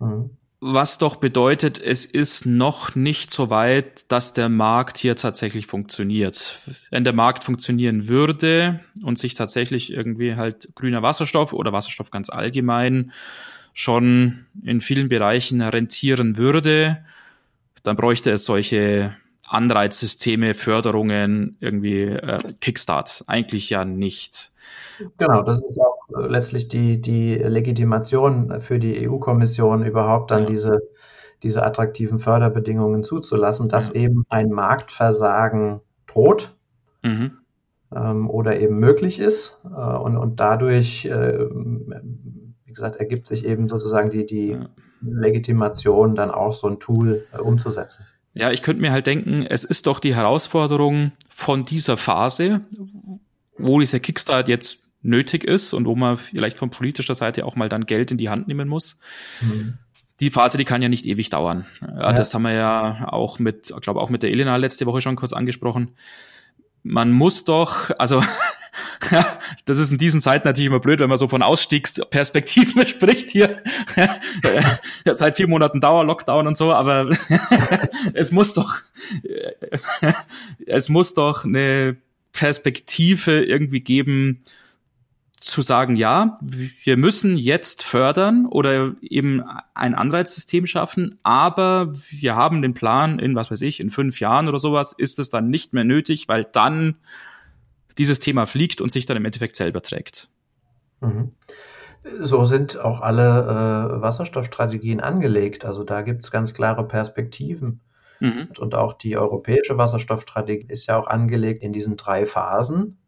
Mhm. 0.00 0.30
Was 0.66 0.96
doch 0.96 1.16
bedeutet, 1.16 1.78
es 1.78 2.06
ist 2.06 2.46
noch 2.46 2.94
nicht 2.94 3.30
so 3.30 3.50
weit, 3.50 4.10
dass 4.10 4.32
der 4.32 4.48
Markt 4.48 4.96
hier 4.96 5.14
tatsächlich 5.14 5.66
funktioniert. 5.66 6.58
Wenn 6.90 7.04
der 7.04 7.12
Markt 7.12 7.44
funktionieren 7.44 8.08
würde 8.08 8.80
und 9.02 9.18
sich 9.18 9.34
tatsächlich 9.34 9.92
irgendwie 9.92 10.36
halt 10.36 10.70
grüner 10.74 11.02
Wasserstoff 11.02 11.52
oder 11.52 11.74
Wasserstoff 11.74 12.10
ganz 12.10 12.30
allgemein 12.30 13.12
schon 13.74 14.46
in 14.62 14.80
vielen 14.80 15.08
Bereichen 15.10 15.60
rentieren 15.60 16.38
würde, 16.38 17.04
dann 17.82 17.96
bräuchte 17.96 18.30
es 18.30 18.46
solche 18.46 19.14
Anreizsysteme, 19.46 20.54
Förderungen, 20.54 21.56
irgendwie 21.60 22.04
äh, 22.04 22.38
Kickstart. 22.60 23.24
Eigentlich 23.26 23.68
ja 23.70 23.84
nicht. 23.84 24.52
Genau, 25.18 25.42
das 25.42 25.60
ist 25.60 25.78
auch 25.78 26.08
äh, 26.16 26.26
letztlich 26.26 26.68
die, 26.68 27.00
die 27.00 27.34
Legitimation 27.34 28.60
für 28.60 28.78
die 28.78 29.08
EU-Kommission, 29.08 29.84
überhaupt 29.84 30.30
dann 30.30 30.40
ja. 30.40 30.46
diese, 30.46 30.82
diese 31.42 31.62
attraktiven 31.62 32.18
Förderbedingungen 32.18 33.04
zuzulassen, 33.04 33.68
dass 33.68 33.88
ja. 33.88 34.02
eben 34.02 34.24
ein 34.28 34.50
Marktversagen 34.50 35.80
droht 36.06 36.54
mhm. 37.02 37.32
ähm, 37.94 38.30
oder 38.30 38.58
eben 38.58 38.78
möglich 38.78 39.18
ist. 39.18 39.60
Äh, 39.64 39.68
und, 39.68 40.16
und 40.16 40.40
dadurch, 40.40 41.04
äh, 41.04 41.46
gesagt, 42.74 42.96
ergibt 42.96 43.26
sich 43.26 43.44
eben 43.44 43.68
sozusagen 43.68 44.10
die, 44.10 44.26
die. 44.26 44.58
Legitimation, 45.06 46.14
dann 46.14 46.30
auch 46.30 46.52
so 46.52 46.68
ein 46.68 46.78
Tool 46.78 47.26
äh, 47.32 47.38
umzusetzen. 47.38 48.06
Ja, 48.32 48.50
ich 48.50 48.62
könnte 48.62 48.82
mir 48.82 48.90
halt 48.90 49.06
denken, 49.06 49.46
es 49.48 49.62
ist 49.62 49.86
doch 49.86 50.00
die 50.00 50.14
Herausforderung 50.14 51.12
von 51.28 51.64
dieser 51.64 51.96
Phase, 51.96 52.62
wo 53.56 53.78
dieser 53.80 54.00
Kickstart 54.00 54.48
jetzt 54.48 54.86
nötig 55.02 55.44
ist 55.44 55.72
und 55.72 55.86
wo 55.86 55.94
man 55.94 56.16
vielleicht 56.16 56.58
von 56.58 56.70
politischer 56.70 57.14
Seite 57.14 57.44
auch 57.44 57.54
mal 57.54 57.68
dann 57.68 57.86
Geld 57.86 58.10
in 58.10 58.18
die 58.18 58.30
Hand 58.30 58.48
nehmen 58.48 58.66
muss. 58.66 59.00
Mhm. 59.40 59.74
Die 60.20 60.30
Phase, 60.30 60.58
die 60.58 60.64
kann 60.64 60.82
ja 60.82 60.88
nicht 60.88 61.06
ewig 61.06 61.30
dauern. 61.30 61.66
Ja, 61.80 62.12
Das 62.12 62.34
haben 62.34 62.42
wir 62.42 62.52
ja 62.52 63.08
auch 63.12 63.38
mit, 63.38 63.70
ich 63.70 63.80
glaube 63.80 64.00
auch 64.00 64.10
mit 64.10 64.22
der 64.22 64.30
Elena 64.30 64.56
letzte 64.56 64.86
Woche 64.86 65.00
schon 65.00 65.16
kurz 65.16 65.32
angesprochen. 65.32 65.92
Man 66.82 67.12
muss 67.12 67.44
doch, 67.44 67.90
also 67.98 68.22
das 69.64 69.78
ist 69.78 69.90
in 69.90 69.98
diesen 69.98 70.20
Zeiten 70.20 70.46
natürlich 70.46 70.68
immer 70.68 70.80
blöd, 70.80 71.00
wenn 71.00 71.08
man 71.08 71.18
so 71.18 71.28
von 71.28 71.42
Ausstiegsperspektiven 71.42 72.86
spricht 72.86 73.30
hier. 73.30 73.62
ja, 75.04 75.14
seit 75.14 75.36
vier 75.36 75.48
Monaten 75.48 75.80
Dauer-Lockdown 75.80 76.46
und 76.46 76.56
so, 76.56 76.72
aber 76.72 77.10
es 78.14 78.32
muss 78.32 78.54
doch, 78.54 78.76
es 80.66 80.88
muss 80.88 81.14
doch 81.14 81.44
eine 81.44 81.96
Perspektive 82.32 83.44
irgendwie 83.44 83.80
geben, 83.80 84.44
zu 85.44 85.60
sagen, 85.60 85.94
ja, 85.94 86.38
wir 86.40 86.96
müssen 86.96 87.36
jetzt 87.36 87.82
fördern 87.82 88.46
oder 88.46 88.94
eben 89.02 89.42
ein 89.74 89.94
Anreizsystem 89.94 90.66
schaffen, 90.66 91.18
aber 91.22 91.92
wir 92.08 92.34
haben 92.34 92.62
den 92.62 92.72
Plan 92.72 93.18
in, 93.18 93.34
was 93.34 93.50
weiß 93.50 93.60
ich, 93.60 93.78
in 93.78 93.90
fünf 93.90 94.20
Jahren 94.20 94.48
oder 94.48 94.58
sowas, 94.58 94.94
ist 94.94 95.18
es 95.18 95.28
dann 95.28 95.50
nicht 95.50 95.74
mehr 95.74 95.84
nötig, 95.84 96.28
weil 96.28 96.44
dann 96.50 96.96
dieses 97.98 98.20
Thema 98.20 98.46
fliegt 98.46 98.80
und 98.80 98.90
sich 98.90 99.06
dann 99.06 99.16
im 99.16 99.24
Endeffekt 99.24 99.56
selber 99.56 99.82
trägt. 99.82 100.28
Mhm. 101.00 101.32
So 102.20 102.44
sind 102.44 102.78
auch 102.78 103.00
alle 103.00 103.22
äh, 103.22 104.02
Wasserstoffstrategien 104.02 105.00
angelegt. 105.00 105.64
Also 105.64 105.84
da 105.84 106.02
gibt 106.02 106.24
es 106.24 106.30
ganz 106.30 106.52
klare 106.52 106.86
Perspektiven. 106.86 107.80
Mhm. 108.20 108.48
Und 108.58 108.74
auch 108.74 108.92
die 108.94 109.16
europäische 109.16 109.78
Wasserstoffstrategie 109.78 110.66
ist 110.68 110.86
ja 110.86 110.98
auch 110.98 111.06
angelegt 111.06 111.62
in 111.62 111.72
diesen 111.72 111.96
drei 111.96 112.26
Phasen 112.26 112.98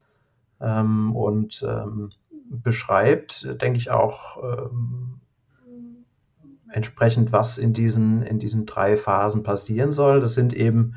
ähm, 0.61 1.15
und 1.15 1.65
ähm, 1.67 2.11
beschreibt, 2.49 3.47
denke 3.61 3.79
ich, 3.79 3.91
auch 3.91 4.43
ähm, 4.43 5.21
entsprechend, 6.71 7.33
was 7.33 7.59
in 7.59 7.73
diesen, 7.73 8.23
in 8.23 8.39
diesen 8.39 8.67
drei 8.67 8.97
Phasen 8.97 9.43
passieren 9.43 9.93
soll. 9.93 10.21
Das 10.21 10.35
sind 10.35 10.53
eben 10.53 10.95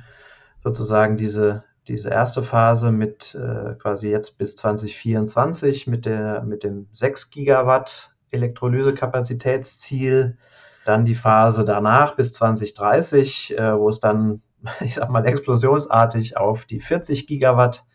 sozusagen 0.61 1.17
diese 1.17 1.63
diese 1.89 2.09
erste 2.09 2.43
Phase 2.43 2.91
mit 2.91 3.35
äh, 3.35 3.73
quasi 3.75 4.09
jetzt 4.09 4.37
bis 4.37 4.55
2024 4.55 5.87
mit, 5.87 6.05
der, 6.05 6.43
mit 6.43 6.63
dem 6.63 6.87
6 6.93 7.31
Gigawatt 7.31 8.13
Elektrolysekapazitätsziel. 8.31 10.37
Dann 10.85 11.05
die 11.05 11.15
Phase 11.15 11.65
danach 11.65 12.15
bis 12.15 12.33
2030, 12.33 13.57
äh, 13.57 13.77
wo 13.77 13.89
es 13.89 13.99
dann, 13.99 14.41
ich 14.81 14.95
sag 14.95 15.09
mal, 15.09 15.25
explosionsartig 15.25 16.37
auf 16.37 16.65
die 16.65 16.79
40 16.79 17.27
Gigawatt 17.27 17.85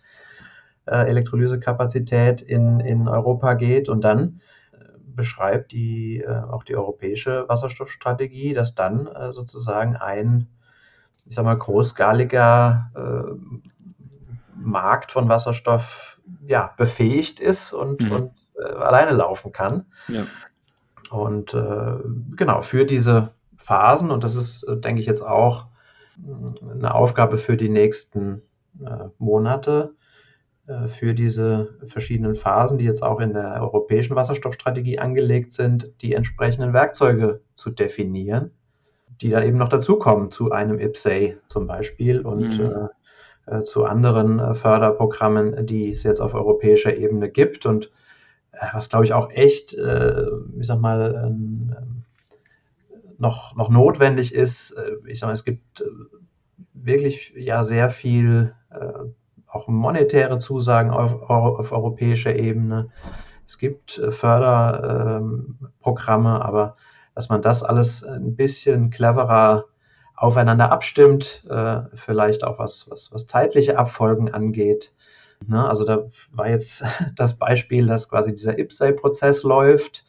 äh, 0.87 1.09
Elektrolysekapazität 1.09 2.43
in, 2.43 2.81
in 2.81 3.09
Europa 3.09 3.55
geht. 3.55 3.89
Und 3.89 4.05
dann 4.05 4.41
äh, 4.73 4.77
beschreibt 5.07 5.73
die, 5.73 6.21
äh, 6.21 6.43
auch 6.51 6.65
die 6.65 6.77
europäische 6.77 7.49
Wasserstoffstrategie, 7.49 8.55
dass 8.55 8.75
dann 8.75 9.07
äh, 9.07 9.33
sozusagen 9.33 9.97
ein 9.97 10.49
ich 11.27 11.35
sag 11.35 11.45
mal, 11.45 11.57
großskaliger 11.57 12.91
äh, 12.95 13.71
Markt 14.65 15.13
von 15.13 15.29
Wasserstoff 15.29 16.21
ja, 16.47 16.73
befähigt 16.77 17.41
ist 17.41 17.73
und, 17.73 18.03
mhm. 18.03 18.13
und 18.13 18.33
äh, 18.59 18.65
alleine 18.65 19.13
laufen 19.13 19.53
kann. 19.53 19.87
Ja. 20.09 20.27
Und 21.11 21.55
äh, 21.55 21.97
genau, 22.37 22.63
für 22.63 22.85
diese 22.85 23.31
Phasen, 23.57 24.11
und 24.11 24.25
das 24.25 24.37
ist, 24.37 24.65
äh, 24.65 24.77
denke 24.77 25.01
ich, 25.01 25.07
jetzt 25.07 25.23
auch 25.23 25.67
äh, 26.19 26.71
eine 26.71 26.95
Aufgabe 26.95 27.39
für 27.39 27.57
die 27.57 27.69
nächsten 27.69 28.43
äh, 28.81 29.09
Monate, 29.19 29.95
äh, 30.67 30.89
für 30.89 31.15
diese 31.15 31.79
verschiedenen 31.87 32.35
Phasen, 32.35 32.79
die 32.79 32.85
jetzt 32.85 33.03
auch 33.03 33.21
in 33.21 33.35
der 33.35 33.61
europäischen 33.63 34.17
Wasserstoffstrategie 34.17 34.99
angelegt 34.99 35.53
sind, 35.53 35.93
die 36.01 36.15
entsprechenden 36.15 36.73
Werkzeuge 36.73 37.43
zu 37.55 37.71
definieren, 37.71 38.51
die 39.21 39.31
dann 39.31 39.45
eben 39.45 39.59
noch 39.59 39.69
dazukommen 39.69 40.31
zu 40.31 40.51
einem 40.51 40.81
IPSAE 40.81 41.39
zum 41.49 41.67
Beispiel. 41.67 42.21
Und 42.21 42.59
mhm 42.59 42.65
äh, 42.65 42.89
zu 43.63 43.85
anderen 43.85 44.39
äh, 44.39 44.55
Förderprogrammen, 44.55 45.67
die 45.67 45.91
es 45.91 46.03
jetzt 46.03 46.21
auf 46.21 46.35
europäischer 46.35 46.97
Ebene 46.97 47.29
gibt 47.29 47.67
und 47.67 47.91
äh, 48.53 48.67
was 48.73 48.89
glaube 48.89 49.05
ich 49.05 49.13
auch 49.13 49.31
echt, 49.31 49.75
äh, 49.75 50.25
ich 50.59 50.67
sag 50.67 50.81
mal, 50.81 51.27
ähm, 51.27 51.75
noch, 53.19 53.55
noch 53.55 53.69
notwendig 53.69 54.35
ist. 54.35 54.73
Äh, 54.73 54.95
ich 55.07 55.21
sag 55.21 55.29
mal, 55.29 55.35
es 55.35 55.45
gibt 55.45 55.81
äh, 55.81 55.85
wirklich 56.73 57.33
ja 57.37 57.63
sehr 57.65 57.91
viel 57.91 58.55
auch 59.47 59.69
monetäre 59.69 60.41
Zusagen 60.41 60.91
auf, 60.91 61.31
auf 61.31 61.71
europäischer 61.71 62.35
Ebene. 62.35 62.89
Es 63.47 63.59
gibt 63.59 64.03
Förderprogramme, 64.09 66.35
ähm, 66.35 66.43
aber 66.43 66.75
dass 67.15 67.29
man 67.29 67.41
das 67.41 67.63
alles 67.63 68.03
ein 68.03 68.35
bisschen 68.35 68.91
cleverer 68.91 69.67
aufeinander 70.17 70.71
abstimmt, 70.71 71.45
äh, 71.49 71.83
vielleicht 71.95 72.45
auch 72.45 72.59
was, 72.59 72.91
was, 72.91 73.13
was 73.13 73.27
zeitliche 73.27 73.79
Abfolgen 73.79 74.33
angeht. 74.33 74.93
Ne? 75.47 75.69
Also 75.69 75.85
da 75.85 76.05
war 76.33 76.49
jetzt 76.49 76.85
das 77.17 77.39
Beispiel, 77.39 77.87
dass 77.87 78.09
quasi 78.09 78.35
dieser 78.35 78.59
IPSAI-Prozess 78.59 79.43
läuft. 79.43 80.05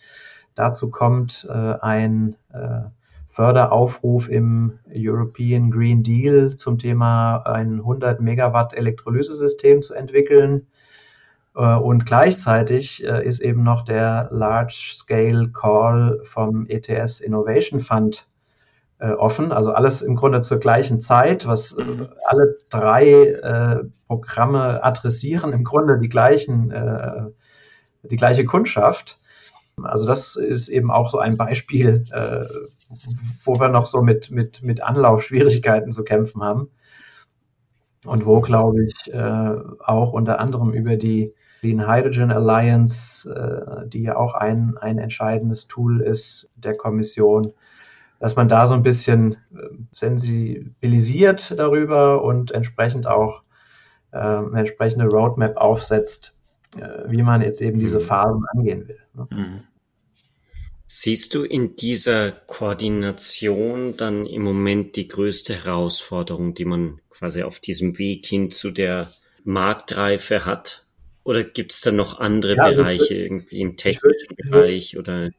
Dazu 0.53 0.89
kommt 0.89 1.47
äh, 1.49 1.73
ein 1.81 2.35
äh, 2.53 2.83
Förderaufruf 3.27 4.29
im 4.29 4.79
European 4.93 5.69
Green 5.69 6.03
Deal 6.03 6.55
zum 6.55 6.77
Thema 6.77 7.39
ein 7.45 7.79
100 7.79 8.21
Megawatt 8.21 8.73
Elektrolysesystem 8.73 9.81
zu 9.81 9.93
entwickeln. 9.93 10.67
Äh, 11.55 11.75
und 11.75 12.05
gleichzeitig 12.05 13.05
äh, 13.05 13.27
ist 13.27 13.41
eben 13.41 13.63
noch 13.63 13.81
der 13.81 14.29
Large 14.31 14.91
Scale 14.93 15.49
Call 15.49 16.21
vom 16.23 16.67
ETS 16.67 17.19
Innovation 17.19 17.81
Fund 17.81 18.27
äh, 18.99 19.11
offen. 19.11 19.51
Also 19.51 19.73
alles 19.73 20.01
im 20.01 20.15
Grunde 20.15 20.41
zur 20.41 20.59
gleichen 20.59 21.01
Zeit, 21.01 21.45
was 21.47 21.73
äh, 21.73 21.83
mhm. 21.83 22.07
alle 22.25 22.57
drei 22.69 23.11
äh, 23.11 23.83
Programme 24.07 24.83
adressieren, 24.83 25.51
im 25.53 25.63
Grunde 25.63 25.99
die 25.99 26.09
gleichen, 26.09 26.71
äh, 26.71 27.23
die 28.03 28.15
gleiche 28.15 28.45
Kundschaft. 28.45 29.19
Also 29.83 30.07
das 30.07 30.37
ist 30.37 30.69
eben 30.69 30.91
auch 30.91 31.09
so 31.09 31.19
ein 31.19 31.35
Beispiel, 31.35 32.05
äh, 32.11 32.45
wo 33.43 33.59
wir 33.59 33.67
noch 33.67 33.87
so 33.87 34.01
mit, 34.01 34.31
mit, 34.31 34.63
mit 34.63 34.81
Anlaufschwierigkeiten 34.81 35.91
zu 35.91 36.03
kämpfen 36.05 36.41
haben. 36.43 36.69
Und 38.05 38.25
wo, 38.27 38.39
glaube 38.39 38.85
ich, 38.85 39.11
auch 39.15 40.13
unter 40.13 40.39
anderem 40.39 40.73
über 40.73 40.95
die 40.95 41.33
Clean 41.61 41.87
Hydrogen 41.87 42.31
Alliance, 42.31 43.27
die 43.87 44.03
ja 44.03 44.15
auch 44.15 44.35
ein, 44.35 44.77
ein 44.77 44.99
entscheidendes 44.99 45.67
Tool 45.67 46.01
ist 46.01 46.51
der 46.55 46.75
Kommission, 46.75 47.51
dass 48.19 48.35
man 48.35 48.47
da 48.47 48.67
so 48.67 48.73
ein 48.73 48.83
bisschen 48.83 49.33
äh, 49.53 49.67
sensibilisiert 49.91 51.57
darüber 51.57 52.23
und 52.23 52.51
entsprechend 52.51 53.07
auch 53.07 53.43
äh, 54.11 54.17
eine 54.17 54.59
entsprechende 54.59 55.05
Roadmap 55.05 55.57
aufsetzt, 55.57 56.35
äh, 56.77 57.03
wie 57.07 57.21
man 57.21 57.41
jetzt 57.41 57.61
eben 57.61 57.79
diese 57.79 57.99
mhm. 57.99 58.03
Phasen 58.03 58.45
angehen 58.53 58.87
will. 58.87 58.99
Ne? 59.13 59.27
Mhm. 59.29 59.63
Siehst 60.87 61.33
du 61.33 61.43
in 61.43 61.75
dieser 61.75 62.31
Koordination 62.31 63.97
dann 63.97 64.27
im 64.27 64.43
Moment 64.43 64.95
die 64.95 65.07
größte 65.07 65.65
Herausforderung, 65.65 66.53
die 66.53 66.65
man 66.65 67.01
quasi 67.09 67.41
auf 67.41 67.59
diesem 67.59 67.97
Weg 67.97 68.25
hin 68.27 68.51
zu 68.51 68.69
der 68.69 69.11
Marktreife 69.43 70.45
hat? 70.45 70.85
Oder 71.23 71.43
gibt 71.43 71.71
es 71.71 71.81
da 71.81 71.91
noch 71.91 72.19
andere 72.19 72.55
ja, 72.55 72.63
also 72.63 72.83
Bereiche, 72.83 73.15
irgendwie 73.15 73.61
im 73.61 73.77
technischen 73.77 74.35
Bereich 74.35 74.95
oder? 74.97 75.31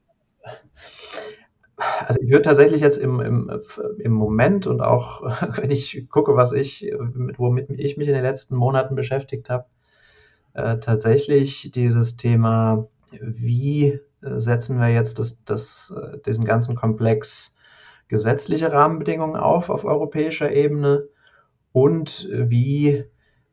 Also 1.77 2.21
ich 2.23 2.31
würde 2.31 2.43
tatsächlich 2.43 2.81
jetzt 2.81 2.97
im, 2.97 3.21
im, 3.21 3.61
im 3.99 4.13
Moment 4.13 4.67
und 4.67 4.81
auch 4.81 5.23
wenn 5.57 5.71
ich 5.71 6.09
gucke, 6.11 6.35
was 6.35 6.53
ich, 6.53 6.91
womit 7.37 7.71
ich 7.71 7.97
mich 7.97 8.09
in 8.09 8.15
den 8.15 8.23
letzten 8.23 8.57
Monaten 8.57 8.95
beschäftigt 8.95 9.51
habe, 9.51 9.67
äh, 10.55 10.79
tatsächlich 10.79 11.71
dieses 11.73 12.17
Thema, 12.17 12.89
wie 13.21 14.01
setzen 14.21 14.81
wir 14.81 14.89
jetzt 14.89 15.19
das, 15.19 15.45
das, 15.45 15.95
äh, 15.97 16.19
diesen 16.25 16.45
ganzen 16.45 16.75
Komplex 16.75 17.57
gesetzliche 18.09 18.73
Rahmenbedingungen 18.73 19.37
auf 19.37 19.69
auf 19.69 19.85
europäischer 19.85 20.51
Ebene 20.53 21.09
und 21.73 22.29
wie 22.33 23.05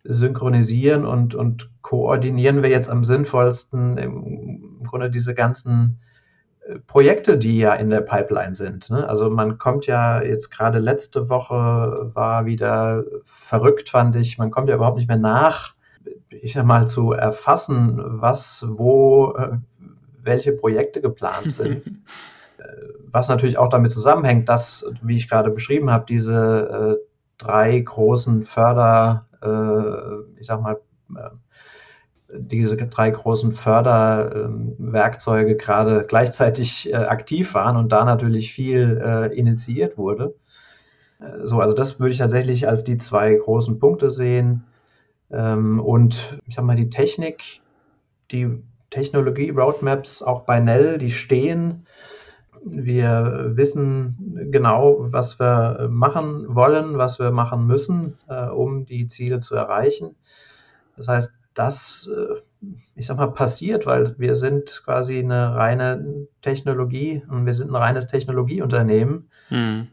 synchronisieren 0.03 1.05
und, 1.05 1.35
und 1.35 1.71
koordinieren 1.81 2.61
wir 2.61 2.69
jetzt 2.69 2.89
am 2.89 3.03
sinnvollsten 3.03 3.97
im, 3.97 4.23
im 4.79 4.83
Grunde 4.85 5.09
diese 5.09 5.33
ganzen 5.33 5.99
Projekte, 6.87 7.37
die 7.37 7.59
ja 7.59 7.73
in 7.73 7.89
der 7.89 8.01
Pipeline 8.01 8.55
sind. 8.55 8.89
Ne? 8.89 9.07
Also 9.07 9.29
man 9.29 9.57
kommt 9.57 9.85
ja 9.85 10.21
jetzt 10.21 10.49
gerade 10.49 10.79
letzte 10.79 11.29
Woche 11.29 12.11
war 12.13 12.45
wieder 12.45 13.03
verrückt, 13.25 13.89
fand 13.89 14.15
ich. 14.15 14.37
Man 14.37 14.49
kommt 14.51 14.69
ja 14.69 14.75
überhaupt 14.75 14.97
nicht 14.97 15.09
mehr 15.09 15.17
nach, 15.17 15.75
ich 16.29 16.53
sag 16.53 16.65
mal, 16.65 16.87
zu 16.87 17.11
erfassen, 17.11 18.01
was, 18.21 18.65
wo, 18.69 19.33
äh, 19.37 19.57
welche 20.21 20.53
Projekte 20.53 21.01
geplant 21.01 21.51
sind. 21.51 21.83
Was 23.11 23.27
natürlich 23.27 23.59
auch 23.59 23.69
damit 23.69 23.91
zusammenhängt, 23.91 24.49
dass, 24.49 24.85
wie 25.03 25.17
ich 25.17 25.29
gerade 25.29 25.51
beschrieben 25.51 25.91
habe, 25.91 26.05
diese 26.07 26.97
äh, 26.99 27.05
drei 27.37 27.79
großen 27.79 28.41
Förder, 28.41 29.27
äh, 29.41 30.39
ich 30.39 30.47
sag 30.47 30.61
mal, 30.61 30.79
äh, 31.15 31.29
diese 32.37 32.77
drei 32.77 33.11
großen 33.11 33.51
Förderwerkzeuge 33.51 35.55
gerade 35.55 36.05
gleichzeitig 36.07 36.91
äh, 36.91 36.95
aktiv 36.95 37.53
waren 37.53 37.77
und 37.77 37.91
da 37.91 38.05
natürlich 38.05 38.53
viel 38.53 39.01
äh, 39.03 39.37
initiiert 39.37 39.97
wurde. 39.97 40.35
Äh, 41.19 41.45
so, 41.45 41.59
also 41.59 41.73
das 41.73 41.99
würde 41.99 42.11
ich 42.11 42.19
tatsächlich 42.19 42.67
als 42.67 42.83
die 42.83 42.97
zwei 42.97 43.35
großen 43.35 43.79
Punkte 43.79 44.09
sehen. 44.09 44.63
Ähm, 45.31 45.79
und 45.79 46.39
ich 46.45 46.55
sag 46.55 46.65
mal, 46.65 46.75
die 46.75 46.89
Technik, 46.89 47.61
die 48.31 48.61
Technologie-Roadmaps 48.89 50.23
auch 50.23 50.41
bei 50.41 50.59
Nell, 50.59 50.97
die 50.97 51.11
stehen. 51.11 51.85
Wir 52.65 53.51
wissen 53.55 54.47
genau, 54.51 54.97
was 54.99 55.39
wir 55.39 55.89
machen 55.91 56.55
wollen, 56.55 56.97
was 56.97 57.19
wir 57.19 57.31
machen 57.31 57.67
müssen, 57.67 58.17
um 58.55 58.85
die 58.85 59.07
Ziele 59.07 59.41
zu 59.41 59.55
erreichen. 59.55 60.15
Das 60.95 61.09
heißt, 61.09 61.33
das, 61.53 62.09
äh, 62.15 62.41
ich 62.95 63.07
sag 63.07 63.17
mal, 63.17 63.27
passiert, 63.27 63.85
weil 63.85 64.15
wir 64.17 64.35
sind 64.35 64.81
quasi 64.85 65.19
eine 65.19 65.55
reine 65.55 66.27
Technologie 66.41 67.23
und 67.29 67.45
wir 67.45 67.53
sind 67.53 67.69
ein 67.69 67.75
reines 67.75 68.07
Technologieunternehmen. 68.07 69.29
Mhm. 69.49 69.87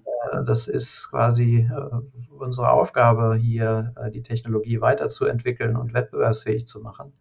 Das 0.47 0.69
ist 0.69 1.09
quasi 1.11 1.69
äh, 1.71 2.35
unsere 2.39 2.71
Aufgabe, 2.71 3.35
hier 3.35 3.95
die 4.15 4.23
Technologie 4.23 4.81
weiterzuentwickeln 4.81 5.77
und 5.77 5.93
wettbewerbsfähig 5.93 6.67
zu 6.67 6.81
machen. 6.81 7.13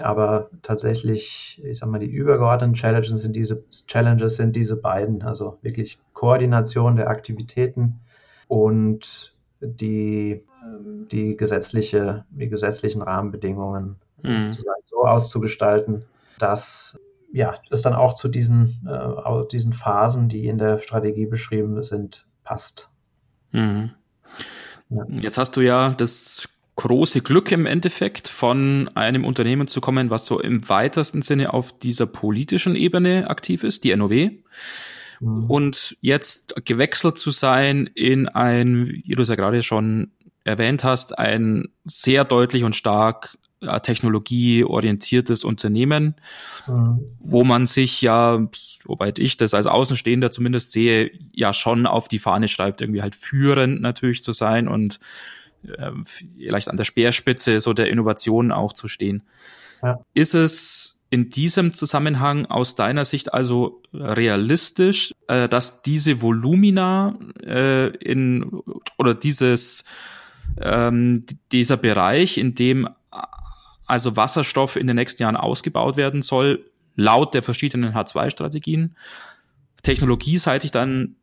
Aber 0.00 0.48
tatsächlich, 0.62 1.60
ich 1.62 1.78
sag 1.78 1.90
mal, 1.90 1.98
die 1.98 2.06
übergeordneten 2.06 2.74
Challenges 2.74 3.20
sind 3.20 3.36
diese 3.36 3.64
Challenges 3.86 4.36
sind 4.36 4.56
diese 4.56 4.76
beiden, 4.76 5.22
also 5.22 5.58
wirklich 5.60 5.98
Koordination 6.14 6.96
der 6.96 7.08
Aktivitäten 7.08 8.00
und 8.48 9.34
die 9.60 10.42
die 11.10 11.36
gesetzliche, 11.36 12.24
die 12.30 12.48
gesetzlichen 12.48 13.02
Rahmenbedingungen 13.02 13.96
mhm. 14.22 14.52
so 14.52 15.04
auszugestalten, 15.04 16.04
dass 16.38 16.98
ja, 17.32 17.58
es 17.70 17.82
dann 17.82 17.94
auch 17.94 18.14
zu 18.14 18.28
diesen, 18.28 18.86
äh, 18.88 19.46
diesen 19.50 19.72
Phasen, 19.72 20.28
die 20.28 20.46
in 20.46 20.58
der 20.58 20.78
Strategie 20.78 21.26
beschrieben 21.26 21.82
sind, 21.82 22.26
passt. 22.44 22.88
Mhm. 23.50 23.90
Ja. 24.88 25.04
Jetzt 25.08 25.38
hast 25.38 25.56
du 25.56 25.60
ja 25.60 25.90
das 25.90 26.48
große 26.76 27.22
Glück 27.22 27.50
im 27.52 27.66
Endeffekt, 27.66 28.28
von 28.28 28.88
einem 28.94 29.24
Unternehmen 29.24 29.66
zu 29.66 29.80
kommen, 29.80 30.10
was 30.10 30.26
so 30.26 30.40
im 30.40 30.68
weitesten 30.68 31.22
Sinne 31.22 31.52
auf 31.52 31.76
dieser 31.78 32.06
politischen 32.06 32.76
Ebene 32.76 33.28
aktiv 33.28 33.64
ist, 33.64 33.84
die 33.84 33.94
NOW. 33.94 34.30
Mhm. 35.20 35.50
Und 35.50 35.96
jetzt 36.00 36.54
gewechselt 36.64 37.18
zu 37.18 37.30
sein 37.30 37.88
in 37.94 38.28
ein, 38.28 38.86
wie 38.86 39.14
du 39.14 39.22
es 39.22 39.28
ja 39.28 39.34
gerade 39.34 39.62
schon 39.62 40.12
erwähnt 40.44 40.84
hast, 40.84 41.18
ein 41.18 41.68
sehr 41.84 42.24
deutlich 42.24 42.64
und 42.64 42.76
stark 42.76 43.38
äh, 43.60 43.80
technologieorientiertes 43.80 45.44
Unternehmen, 45.44 46.16
mhm. 46.66 47.00
wo 47.18 47.44
man 47.44 47.66
sich 47.66 48.02
ja, 48.02 48.46
soweit 48.52 49.18
ich 49.18 49.36
das 49.36 49.54
als 49.54 49.66
Außenstehender 49.66 50.30
zumindest 50.30 50.72
sehe, 50.72 51.10
ja 51.32 51.52
schon 51.52 51.86
auf 51.86 52.08
die 52.08 52.18
Fahne 52.18 52.48
schreibt, 52.48 52.82
irgendwie 52.82 53.02
halt 53.02 53.14
führend 53.14 53.80
natürlich 53.80 54.22
zu 54.22 54.32
sein 54.32 54.68
und 54.68 55.00
äh, 55.66 55.90
vielleicht 56.04 56.68
an 56.68 56.76
der 56.76 56.84
Speerspitze 56.84 57.60
so 57.60 57.72
der 57.72 57.88
Innovation 57.88 58.52
auch 58.52 58.72
zu 58.72 58.86
stehen. 58.86 59.22
Ja. 59.82 60.00
Ist 60.12 60.34
es 60.34 61.00
in 61.10 61.30
diesem 61.30 61.74
Zusammenhang 61.74 62.46
aus 62.46 62.74
deiner 62.74 63.04
Sicht 63.04 63.32
also 63.32 63.82
realistisch, 63.92 65.12
äh, 65.28 65.48
dass 65.48 65.82
diese 65.82 66.20
Volumina 66.20 67.16
äh, 67.40 67.88
in 67.96 68.62
oder 68.98 69.14
dieses 69.14 69.84
ähm, 70.60 71.24
dieser 71.52 71.76
Bereich, 71.76 72.38
in 72.38 72.54
dem 72.54 72.88
also 73.86 74.16
Wasserstoff 74.16 74.76
in 74.76 74.86
den 74.86 74.96
nächsten 74.96 75.22
Jahren 75.22 75.36
ausgebaut 75.36 75.96
werden 75.96 76.22
soll, 76.22 76.70
laut 76.96 77.34
der 77.34 77.42
verschiedenen 77.42 77.94
H2-Strategien, 77.94 78.96
technologieseitig 79.82 80.70
dann 80.70 81.16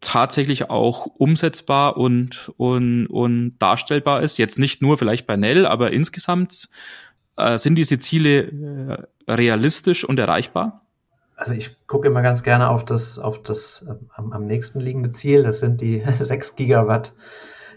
tatsächlich 0.00 0.68
auch 0.68 1.06
umsetzbar 1.06 1.96
und, 1.96 2.52
und, 2.56 3.06
und 3.06 3.56
darstellbar 3.58 4.22
ist. 4.22 4.36
Jetzt 4.36 4.58
nicht 4.58 4.82
nur 4.82 4.98
vielleicht 4.98 5.26
bei 5.26 5.36
Nell, 5.36 5.64
aber 5.64 5.92
insgesamt 5.92 6.68
äh, 7.36 7.56
sind 7.56 7.76
diese 7.76 7.98
Ziele 7.98 9.06
äh, 9.28 9.32
realistisch 9.32 10.04
und 10.04 10.18
erreichbar? 10.18 10.82
Also 11.36 11.54
ich 11.54 11.76
gucke 11.86 12.08
immer 12.08 12.22
ganz 12.22 12.42
gerne 12.42 12.68
auf 12.68 12.84
das, 12.84 13.18
auf 13.18 13.42
das 13.42 13.84
äh, 13.88 13.94
am, 14.14 14.32
am 14.32 14.46
nächsten 14.46 14.80
liegende 14.80 15.12
Ziel. 15.12 15.44
Das 15.44 15.60
sind 15.60 15.80
die 15.80 16.02
6 16.20 16.56
Gigawatt 16.56 17.14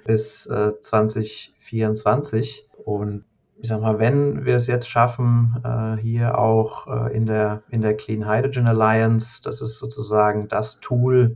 bis 0.06 0.46
äh, 0.46 0.80
2024. 0.80 2.70
Und 2.86 3.26
ich 3.58 3.68
sag 3.68 3.82
mal, 3.82 4.00
wenn 4.00 4.46
wir 4.46 4.56
es 4.56 4.68
jetzt 4.68 4.88
schaffen, 4.88 5.58
äh, 5.64 6.02
hier 6.02 6.38
auch 6.38 6.88
äh, 6.88 7.16
in, 7.16 7.26
der, 7.26 7.64
in 7.70 7.82
der 7.82 7.98
Clean 7.98 8.30
Hydrogen 8.30 8.68
Alliance, 8.68 9.42
das 9.44 9.60
ist 9.60 9.78
sozusagen 9.78 10.48
das 10.48 10.80
Tool, 10.80 11.36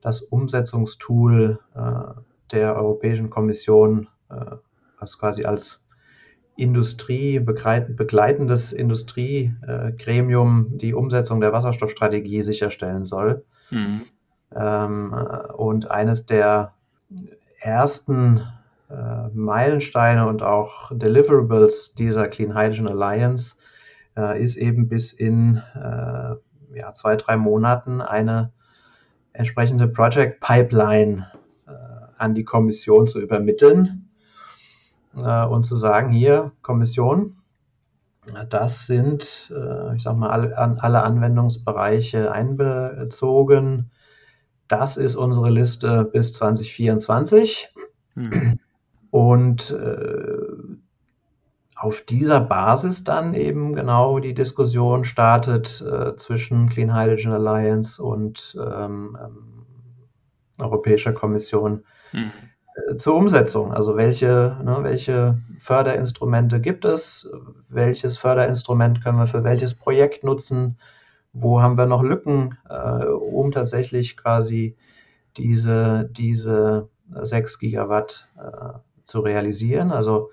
das 0.00 0.22
Umsetzungstool 0.22 1.60
äh, 1.74 2.20
der 2.50 2.76
Europäischen 2.76 3.30
Kommission, 3.30 4.08
äh, 4.30 4.56
was 4.98 5.18
quasi 5.18 5.44
als 5.44 5.84
Industrie, 6.56 7.38
begleitendes 7.38 8.72
Industriegremium 8.72 10.78
die 10.78 10.92
Umsetzung 10.92 11.40
der 11.40 11.52
Wasserstoffstrategie 11.52 12.42
sicherstellen 12.42 13.04
soll. 13.04 13.44
Mhm. 13.70 14.02
Ähm, 14.56 15.14
äh, 15.14 15.52
und 15.52 15.90
eines 15.90 16.26
der 16.26 16.72
ersten 17.60 18.46
äh, 18.90 19.28
Meilensteine 19.32 20.26
und 20.26 20.42
auch 20.42 20.90
Deliverables 20.94 21.94
dieser 21.94 22.28
Clean 22.28 22.56
Hydrogen 22.56 22.88
Alliance 22.88 23.56
äh, 24.16 24.42
ist 24.42 24.56
eben 24.56 24.88
bis 24.88 25.12
in 25.12 25.62
äh, 25.74 26.34
ja, 26.74 26.92
zwei, 26.94 27.16
drei 27.16 27.36
Monaten 27.36 28.00
eine 28.00 28.52
entsprechende 29.32 29.88
Project 29.88 30.40
Pipeline 30.40 31.30
äh, 31.66 31.72
an 32.16 32.34
die 32.34 32.44
Kommission 32.44 33.06
zu 33.06 33.20
übermitteln 33.20 34.08
äh, 35.16 35.44
und 35.44 35.64
zu 35.64 35.76
sagen, 35.76 36.10
hier, 36.10 36.52
Kommission, 36.62 37.36
das 38.50 38.86
sind, 38.86 39.52
äh, 39.54 39.96
ich 39.96 40.02
sag 40.02 40.16
mal, 40.16 40.30
alle, 40.30 40.56
alle 40.56 41.02
Anwendungsbereiche 41.02 42.30
einbezogen 42.30 43.90
das 44.68 44.96
ist 44.96 45.16
unsere 45.16 45.50
Liste 45.50 46.04
bis 46.04 46.32
2024. 46.34 47.74
Hm. 48.14 48.58
Und 49.10 49.70
äh, 49.70 50.38
auf 51.76 52.02
dieser 52.02 52.40
Basis 52.40 53.04
dann 53.04 53.34
eben 53.34 53.74
genau 53.74 54.18
die 54.18 54.34
Diskussion 54.34 55.04
startet 55.04 55.80
äh, 55.80 56.16
zwischen 56.16 56.68
Clean 56.68 56.94
Hydrogen 56.94 57.32
Alliance 57.32 58.02
und 58.02 58.56
ähm, 58.60 59.16
ähm, 59.22 59.66
Europäischer 60.58 61.12
Kommission 61.12 61.84
hm. 62.10 62.30
äh, 62.90 62.96
zur 62.96 63.14
Umsetzung. 63.14 63.72
Also 63.72 63.96
welche, 63.96 64.58
ne, 64.62 64.78
welche 64.82 65.40
Förderinstrumente 65.58 66.60
gibt 66.60 66.84
es? 66.84 67.30
Welches 67.68 68.18
Förderinstrument 68.18 69.02
können 69.02 69.18
wir 69.18 69.28
für 69.28 69.44
welches 69.44 69.74
Projekt 69.74 70.24
nutzen? 70.24 70.78
Wo 71.32 71.60
haben 71.60 71.76
wir 71.76 71.86
noch 71.86 72.02
Lücken, 72.02 72.58
äh, 72.68 73.04
um 73.04 73.52
tatsächlich 73.52 74.16
quasi 74.16 74.76
diese, 75.36 76.08
diese 76.10 76.88
6 77.10 77.58
Gigawatt 77.58 78.28
äh, 78.36 78.78
zu 79.04 79.20
realisieren. 79.20 79.90
Also 79.92 80.30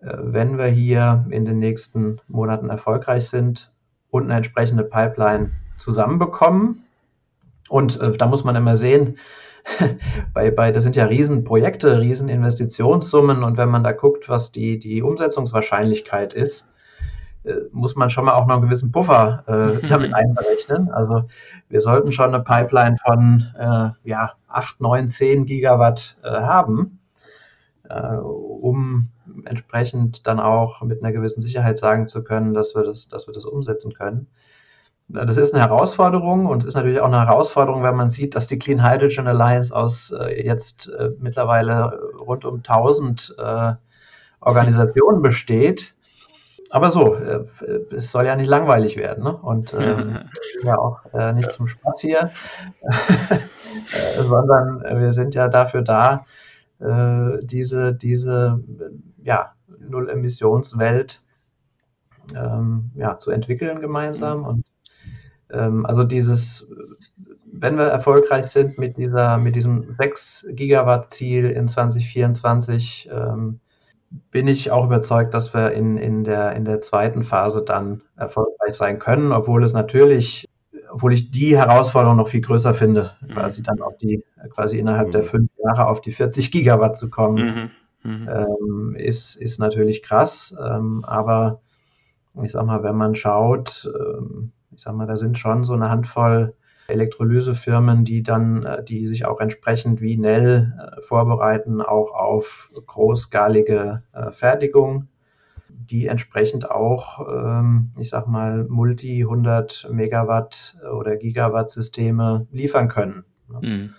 äh, 0.00 0.16
wenn 0.18 0.58
wir 0.58 0.66
hier 0.66 1.26
in 1.30 1.44
den 1.44 1.58
nächsten 1.58 2.20
Monaten 2.28 2.70
erfolgreich 2.70 3.28
sind 3.28 3.72
und 4.10 4.24
eine 4.24 4.36
entsprechende 4.36 4.84
Pipeline 4.84 5.52
zusammenbekommen, 5.78 6.84
und 7.68 8.00
äh, 8.00 8.12
da 8.12 8.26
muss 8.26 8.44
man 8.44 8.56
immer 8.56 8.76
sehen, 8.76 9.16
bei, 10.34 10.50
bei, 10.50 10.72
das 10.72 10.82
sind 10.82 10.96
ja 10.96 11.04
Riesenprojekte, 11.04 12.00
Rieseninvestitionssummen 12.00 13.44
und 13.44 13.56
wenn 13.56 13.68
man 13.68 13.84
da 13.84 13.92
guckt, 13.92 14.28
was 14.28 14.52
die, 14.52 14.78
die 14.78 15.02
Umsetzungswahrscheinlichkeit 15.02 16.32
ist, 16.32 16.69
muss 17.72 17.96
man 17.96 18.10
schon 18.10 18.26
mal 18.26 18.34
auch 18.34 18.46
noch 18.46 18.56
einen 18.56 18.64
gewissen 18.64 18.92
Puffer 18.92 19.44
äh, 19.46 19.86
damit 19.88 20.14
einberechnen. 20.14 20.90
Also 20.90 21.24
wir 21.68 21.80
sollten 21.80 22.12
schon 22.12 22.34
eine 22.34 22.42
Pipeline 22.42 22.96
von 22.98 23.46
äh, 23.58 23.90
ja, 24.08 24.32
8, 24.48 24.80
9, 24.80 25.08
10 25.08 25.46
Gigawatt 25.46 26.18
äh, 26.22 26.28
haben, 26.28 27.00
äh, 27.88 28.16
um 28.16 29.08
entsprechend 29.44 30.26
dann 30.26 30.40
auch 30.40 30.82
mit 30.82 31.02
einer 31.02 31.12
gewissen 31.12 31.40
Sicherheit 31.40 31.78
sagen 31.78 32.08
zu 32.08 32.24
können, 32.24 32.52
dass 32.52 32.74
wir 32.74 32.84
das, 32.84 33.08
dass 33.08 33.26
wir 33.26 33.34
das 33.34 33.44
umsetzen 33.44 33.94
können. 33.94 34.26
Das 35.12 35.36
ist 35.38 35.54
eine 35.54 35.62
Herausforderung 35.62 36.46
und 36.46 36.64
ist 36.64 36.74
natürlich 36.74 37.00
auch 37.00 37.06
eine 37.06 37.26
Herausforderung, 37.26 37.82
wenn 37.82 37.96
man 37.96 38.10
sieht, 38.10 38.36
dass 38.36 38.46
die 38.46 38.60
Clean 38.60 38.84
Hydrogen 38.84 39.26
Alliance 39.26 39.74
aus 39.74 40.12
äh, 40.12 40.46
jetzt 40.46 40.88
äh, 40.88 41.10
mittlerweile 41.18 42.00
rund 42.16 42.44
um 42.44 42.56
1000 42.58 43.34
äh, 43.36 43.72
Organisationen 44.40 45.20
besteht 45.20 45.94
aber 46.70 46.90
so, 46.92 47.14
äh, 47.14 47.44
es 47.94 48.10
soll 48.10 48.26
ja 48.26 48.36
nicht 48.36 48.48
langweilig 48.48 48.96
werden. 48.96 49.24
Ne? 49.24 49.36
Und 49.36 49.74
äh, 49.74 50.24
ja 50.62 50.78
auch 50.78 51.04
äh, 51.12 51.32
nicht 51.32 51.50
zum 51.50 51.66
Spaß 51.66 52.00
hier, 52.00 52.30
äh, 52.82 54.22
sondern 54.22 54.82
wir 55.00 55.10
sind 55.10 55.34
ja 55.34 55.48
dafür 55.48 55.82
da, 55.82 56.24
äh, 56.78 57.38
diese, 57.42 57.92
diese 57.92 58.62
ja, 59.22 59.52
Null-Emissionswelt 59.80 61.20
ähm, 62.34 62.92
ja, 62.94 63.18
zu 63.18 63.32
entwickeln 63.32 63.80
gemeinsam. 63.80 64.44
Und 64.44 64.64
ähm, 65.50 65.84
also 65.86 66.04
dieses, 66.04 66.68
wenn 67.52 67.76
wir 67.76 67.86
erfolgreich 67.86 68.46
sind 68.46 68.78
mit 68.78 68.96
dieser, 68.96 69.38
mit 69.38 69.56
diesem 69.56 69.92
6 69.94 70.46
Gigawatt 70.50 71.12
Ziel 71.12 71.50
in 71.50 71.66
2024, 71.66 73.10
ähm, 73.12 73.60
bin 74.10 74.48
ich 74.48 74.70
auch 74.70 74.84
überzeugt, 74.84 75.34
dass 75.34 75.54
wir 75.54 75.72
in, 75.72 75.96
in, 75.96 76.24
der, 76.24 76.52
in 76.56 76.64
der 76.64 76.80
zweiten 76.80 77.22
Phase 77.22 77.64
dann 77.64 78.02
erfolgreich 78.16 78.74
sein 78.74 78.98
können, 78.98 79.32
obwohl 79.32 79.62
es 79.62 79.72
natürlich, 79.72 80.48
obwohl 80.90 81.12
ich 81.12 81.30
die 81.30 81.56
Herausforderung 81.56 82.16
noch 82.16 82.28
viel 82.28 82.40
größer 82.40 82.74
finde, 82.74 83.12
mhm. 83.20 83.28
quasi 83.28 83.62
dann 83.62 83.80
auf 83.80 83.96
die, 83.98 84.24
quasi 84.50 84.78
innerhalb 84.78 85.08
mhm. 85.08 85.12
der 85.12 85.22
fünf 85.22 85.50
Jahre 85.64 85.86
auf 85.86 86.00
die 86.00 86.10
40 86.10 86.50
Gigawatt 86.50 86.96
zu 86.96 87.08
kommen, 87.08 87.70
mhm. 88.02 88.10
mhm. 88.10 88.28
ähm, 88.28 88.96
ist, 88.96 89.36
ist 89.36 89.58
natürlich 89.60 90.02
krass. 90.02 90.54
Ähm, 90.60 91.04
aber 91.04 91.60
ich 92.42 92.52
sag 92.52 92.66
mal, 92.66 92.82
wenn 92.82 92.96
man 92.96 93.14
schaut, 93.14 93.88
ähm, 93.94 94.52
ich 94.72 94.82
sag 94.82 94.94
mal, 94.94 95.06
da 95.06 95.16
sind 95.16 95.38
schon 95.38 95.62
so 95.62 95.74
eine 95.74 95.90
Handvoll 95.90 96.54
Elektrolysefirmen, 96.90 98.04
die 98.04 98.22
dann, 98.22 98.64
äh, 98.64 98.82
die 98.82 99.06
sich 99.06 99.24
auch 99.24 99.40
entsprechend 99.40 100.00
wie 100.00 100.16
Nell 100.16 100.72
äh, 100.78 101.00
vorbereiten, 101.00 101.80
auch 101.80 102.12
auf 102.12 102.70
großskalige 102.86 104.02
äh, 104.12 104.30
Fertigung, 104.30 105.08
die 105.68 106.06
entsprechend 106.06 106.70
auch, 106.70 107.26
ähm, 107.28 107.90
ich 107.98 108.10
sag 108.10 108.26
mal, 108.26 108.64
Multi 108.68 109.22
100 109.22 109.88
Megawatt 109.90 110.76
oder 110.92 111.16
Gigawatt 111.16 111.70
Systeme 111.70 112.46
liefern 112.50 112.88
können. 112.88 113.24
Mhm. 113.48 113.94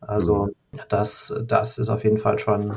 Also 0.00 0.48
das, 0.88 1.34
das 1.46 1.78
ist 1.78 1.88
auf 1.88 2.04
jeden 2.04 2.18
Fall 2.18 2.38
schon 2.38 2.76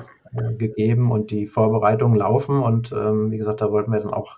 gegeben 0.57 1.11
und 1.11 1.31
die 1.31 1.47
Vorbereitungen 1.47 2.17
laufen 2.17 2.61
und 2.61 2.91
ähm, 2.91 3.31
wie 3.31 3.37
gesagt, 3.37 3.61
da 3.61 3.71
wollten 3.71 3.91
wir 3.91 3.99
dann 3.99 4.13
auch 4.13 4.37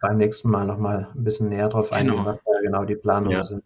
beim 0.00 0.18
nächsten 0.18 0.50
Mal 0.50 0.66
nochmal 0.66 1.08
ein 1.14 1.24
bisschen 1.24 1.48
näher 1.48 1.68
drauf 1.68 1.92
eingehen, 1.92 2.16
genau. 2.16 2.26
was 2.26 2.38
da 2.44 2.60
genau 2.62 2.84
die 2.84 2.96
Planungen 2.96 3.38
ja. 3.38 3.44
sind. 3.44 3.62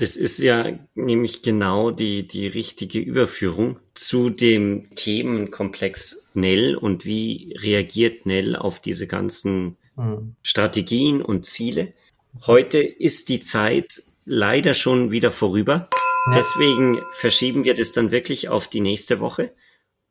Das 0.00 0.16
ist 0.16 0.38
ja 0.38 0.78
nämlich 0.94 1.42
genau 1.42 1.90
die, 1.90 2.26
die 2.26 2.46
richtige 2.46 2.98
Überführung 2.98 3.78
zu 3.92 4.30
dem 4.30 4.94
Themenkomplex 4.94 6.30
Nell 6.32 6.74
und 6.74 7.04
wie 7.04 7.54
reagiert 7.60 8.24
Nell 8.24 8.56
auf 8.56 8.80
diese 8.80 9.06
ganzen 9.06 9.76
mhm. 9.96 10.36
Strategien 10.42 11.20
und 11.20 11.44
Ziele. 11.44 11.92
Heute 12.46 12.78
ist 12.78 13.28
die 13.28 13.40
Zeit 13.40 14.02
leider 14.24 14.72
schon 14.72 15.10
wieder 15.10 15.30
vorüber. 15.30 15.90
Ja. 16.28 16.32
Deswegen 16.34 17.02
verschieben 17.12 17.64
wir 17.64 17.74
das 17.74 17.92
dann 17.92 18.10
wirklich 18.10 18.48
auf 18.48 18.68
die 18.68 18.80
nächste 18.80 19.20
Woche. 19.20 19.52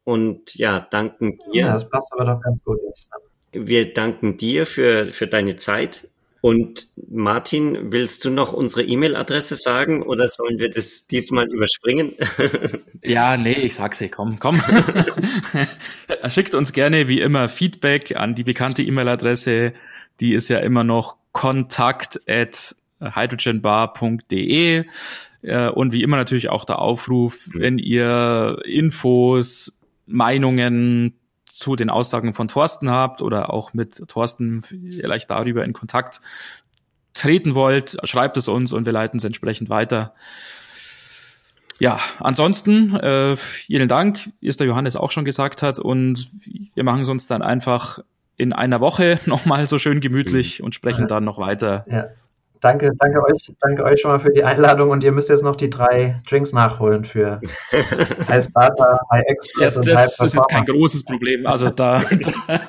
Und 0.04 0.54
ja, 0.54 0.82
danken 0.82 1.40
dir. 1.52 1.62
Ja, 1.62 1.74
das 1.74 1.90
passt 1.90 2.14
aber 2.14 2.26
doch 2.26 2.42
ganz 2.42 2.64
gut 2.64 2.78
jetzt. 2.86 3.10
Wir 3.54 3.92
danken 3.92 4.38
dir 4.38 4.68
für, 4.68 5.08
für 5.08 5.26
deine 5.26 5.56
Zeit 5.56 6.08
und 6.42 6.88
Martin, 7.10 7.92
willst 7.92 8.24
du 8.24 8.30
noch 8.30 8.54
unsere 8.54 8.84
E-Mail-Adresse 8.84 9.56
sagen 9.56 10.04
oder 10.04 10.28
sollen 10.28 10.58
wir 10.60 10.70
das 10.70 11.08
diesmal 11.08 11.52
überspringen? 11.52 12.14
ja, 13.04 13.36
nee, 13.36 13.54
ich 13.54 13.76
sag's 13.76 14.00
dir, 14.00 14.10
komm, 14.10 14.40
komm. 14.40 14.62
Schickt 16.30 16.56
uns 16.56 16.72
gerne 16.72 17.08
wie 17.08 17.20
immer 17.20 17.50
Feedback 17.50 18.16
an 18.16 18.36
die 18.36 18.44
bekannte 18.44 18.84
E-Mail-Adresse. 18.84 19.74
Die 20.22 20.34
ist 20.34 20.50
ja 20.50 20.60
immer 20.60 20.84
noch 20.84 21.18
kontakt 21.34 22.22
at 22.28 22.76
hydrogenbar.de 23.02 24.86
äh, 25.42 25.70
und 25.70 25.92
wie 25.92 26.04
immer 26.04 26.18
natürlich 26.18 26.50
auch 26.50 26.66
der 26.66 26.80
Aufruf, 26.80 27.50
wenn 27.54 27.78
ihr 27.78 28.60
Infos, 28.66 29.82
Meinungen, 30.06 31.19
zu 31.60 31.76
den 31.76 31.90
Aussagen 31.90 32.34
von 32.34 32.48
Thorsten 32.48 32.90
habt 32.90 33.22
oder 33.22 33.54
auch 33.54 33.74
mit 33.74 34.08
Thorsten 34.08 34.62
vielleicht 34.62 35.30
darüber 35.30 35.66
in 35.66 35.74
Kontakt 35.74 36.22
treten 37.14 37.54
wollt, 37.54 37.98
schreibt 38.06 38.38
es 38.38 38.48
uns 38.48 38.72
und 38.72 38.86
wir 38.86 38.94
leiten 38.94 39.18
es 39.18 39.26
entsprechend 39.26 39.70
weiter. 39.70 40.14
Ja, 41.78 42.00
ansonsten 42.20 42.96
äh, 42.96 43.36
vielen 43.36 43.90
Dank, 43.90 44.30
wie 44.40 44.48
es 44.48 44.56
der 44.56 44.68
Johannes 44.68 44.96
auch 44.96 45.12
schon 45.12 45.26
gesagt 45.26 45.62
hat 45.62 45.80
und 45.80 46.30
wir 46.76 46.86
machen 46.86 47.02
es 47.02 47.10
uns 47.10 47.28
dann 47.28 47.42
einfach 47.42 48.00
in 48.38 48.54
einer 48.54 48.80
Woche 48.80 49.20
nochmal 49.26 49.68
so 49.68 49.80
schön 49.80 50.00
gemütlich 50.00 50.64
und 50.64 50.74
sprechen 50.74 51.10
dann 51.10 51.26
noch 51.26 51.40
weiter. 51.40 51.86
Ja. 51.90 52.08
Danke, 52.62 52.92
danke 53.00 53.24
euch, 53.24 53.52
danke 53.62 53.84
euch 53.84 54.02
schon 54.02 54.12
mal 54.12 54.20
für 54.20 54.32
die 54.32 54.44
Einladung 54.44 54.90
und 54.90 55.04
ihr 55.04 55.14
müsst 55.14 55.30
jetzt 55.30 55.44
noch 55.44 55.56
die 55.56 55.70
drei 55.70 56.20
Drinks 56.30 56.52
nachholen 56.52 57.06
für 57.06 57.40
High 58.28 58.44
Starter, 58.44 59.00
High 59.12 59.24
Expert 59.28 59.74
ja, 59.74 59.80
und 59.80 59.88
High 59.88 59.96
Das 60.18 60.20
ist 60.20 60.36
jetzt 60.36 60.50
kein 60.50 60.66
großes 60.66 61.04
Problem. 61.06 61.48
Also 61.48 61.70
da, 61.70 62.00
da 62.48 62.62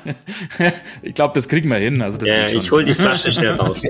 ich 1.03 1.14
glaube, 1.14 1.34
das 1.34 1.49
kriegen 1.49 1.68
wir 1.70 1.78
hin. 1.78 2.01
Also 2.03 2.18
das 2.18 2.28
ja, 2.28 2.45
ich 2.45 2.70
hole 2.70 2.84
die 2.84 2.95
Flasche 2.95 3.32
schnell 3.32 3.55
raus. 3.55 3.82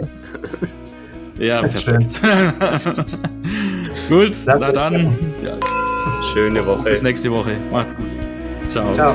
ja, 1.39 1.61
perfekt. 1.63 2.21
gut, 4.09 4.33
na 4.47 4.73
dann. 4.73 5.19
Ja. 5.43 5.59
Schöne 6.33 6.65
Woche. 6.65 6.83
Bis 6.83 7.03
nächste 7.03 7.31
Woche. 7.31 7.57
Macht's 7.71 7.95
gut. 7.95 8.11
Ciao. 8.71 8.95
Ciao. 8.95 9.15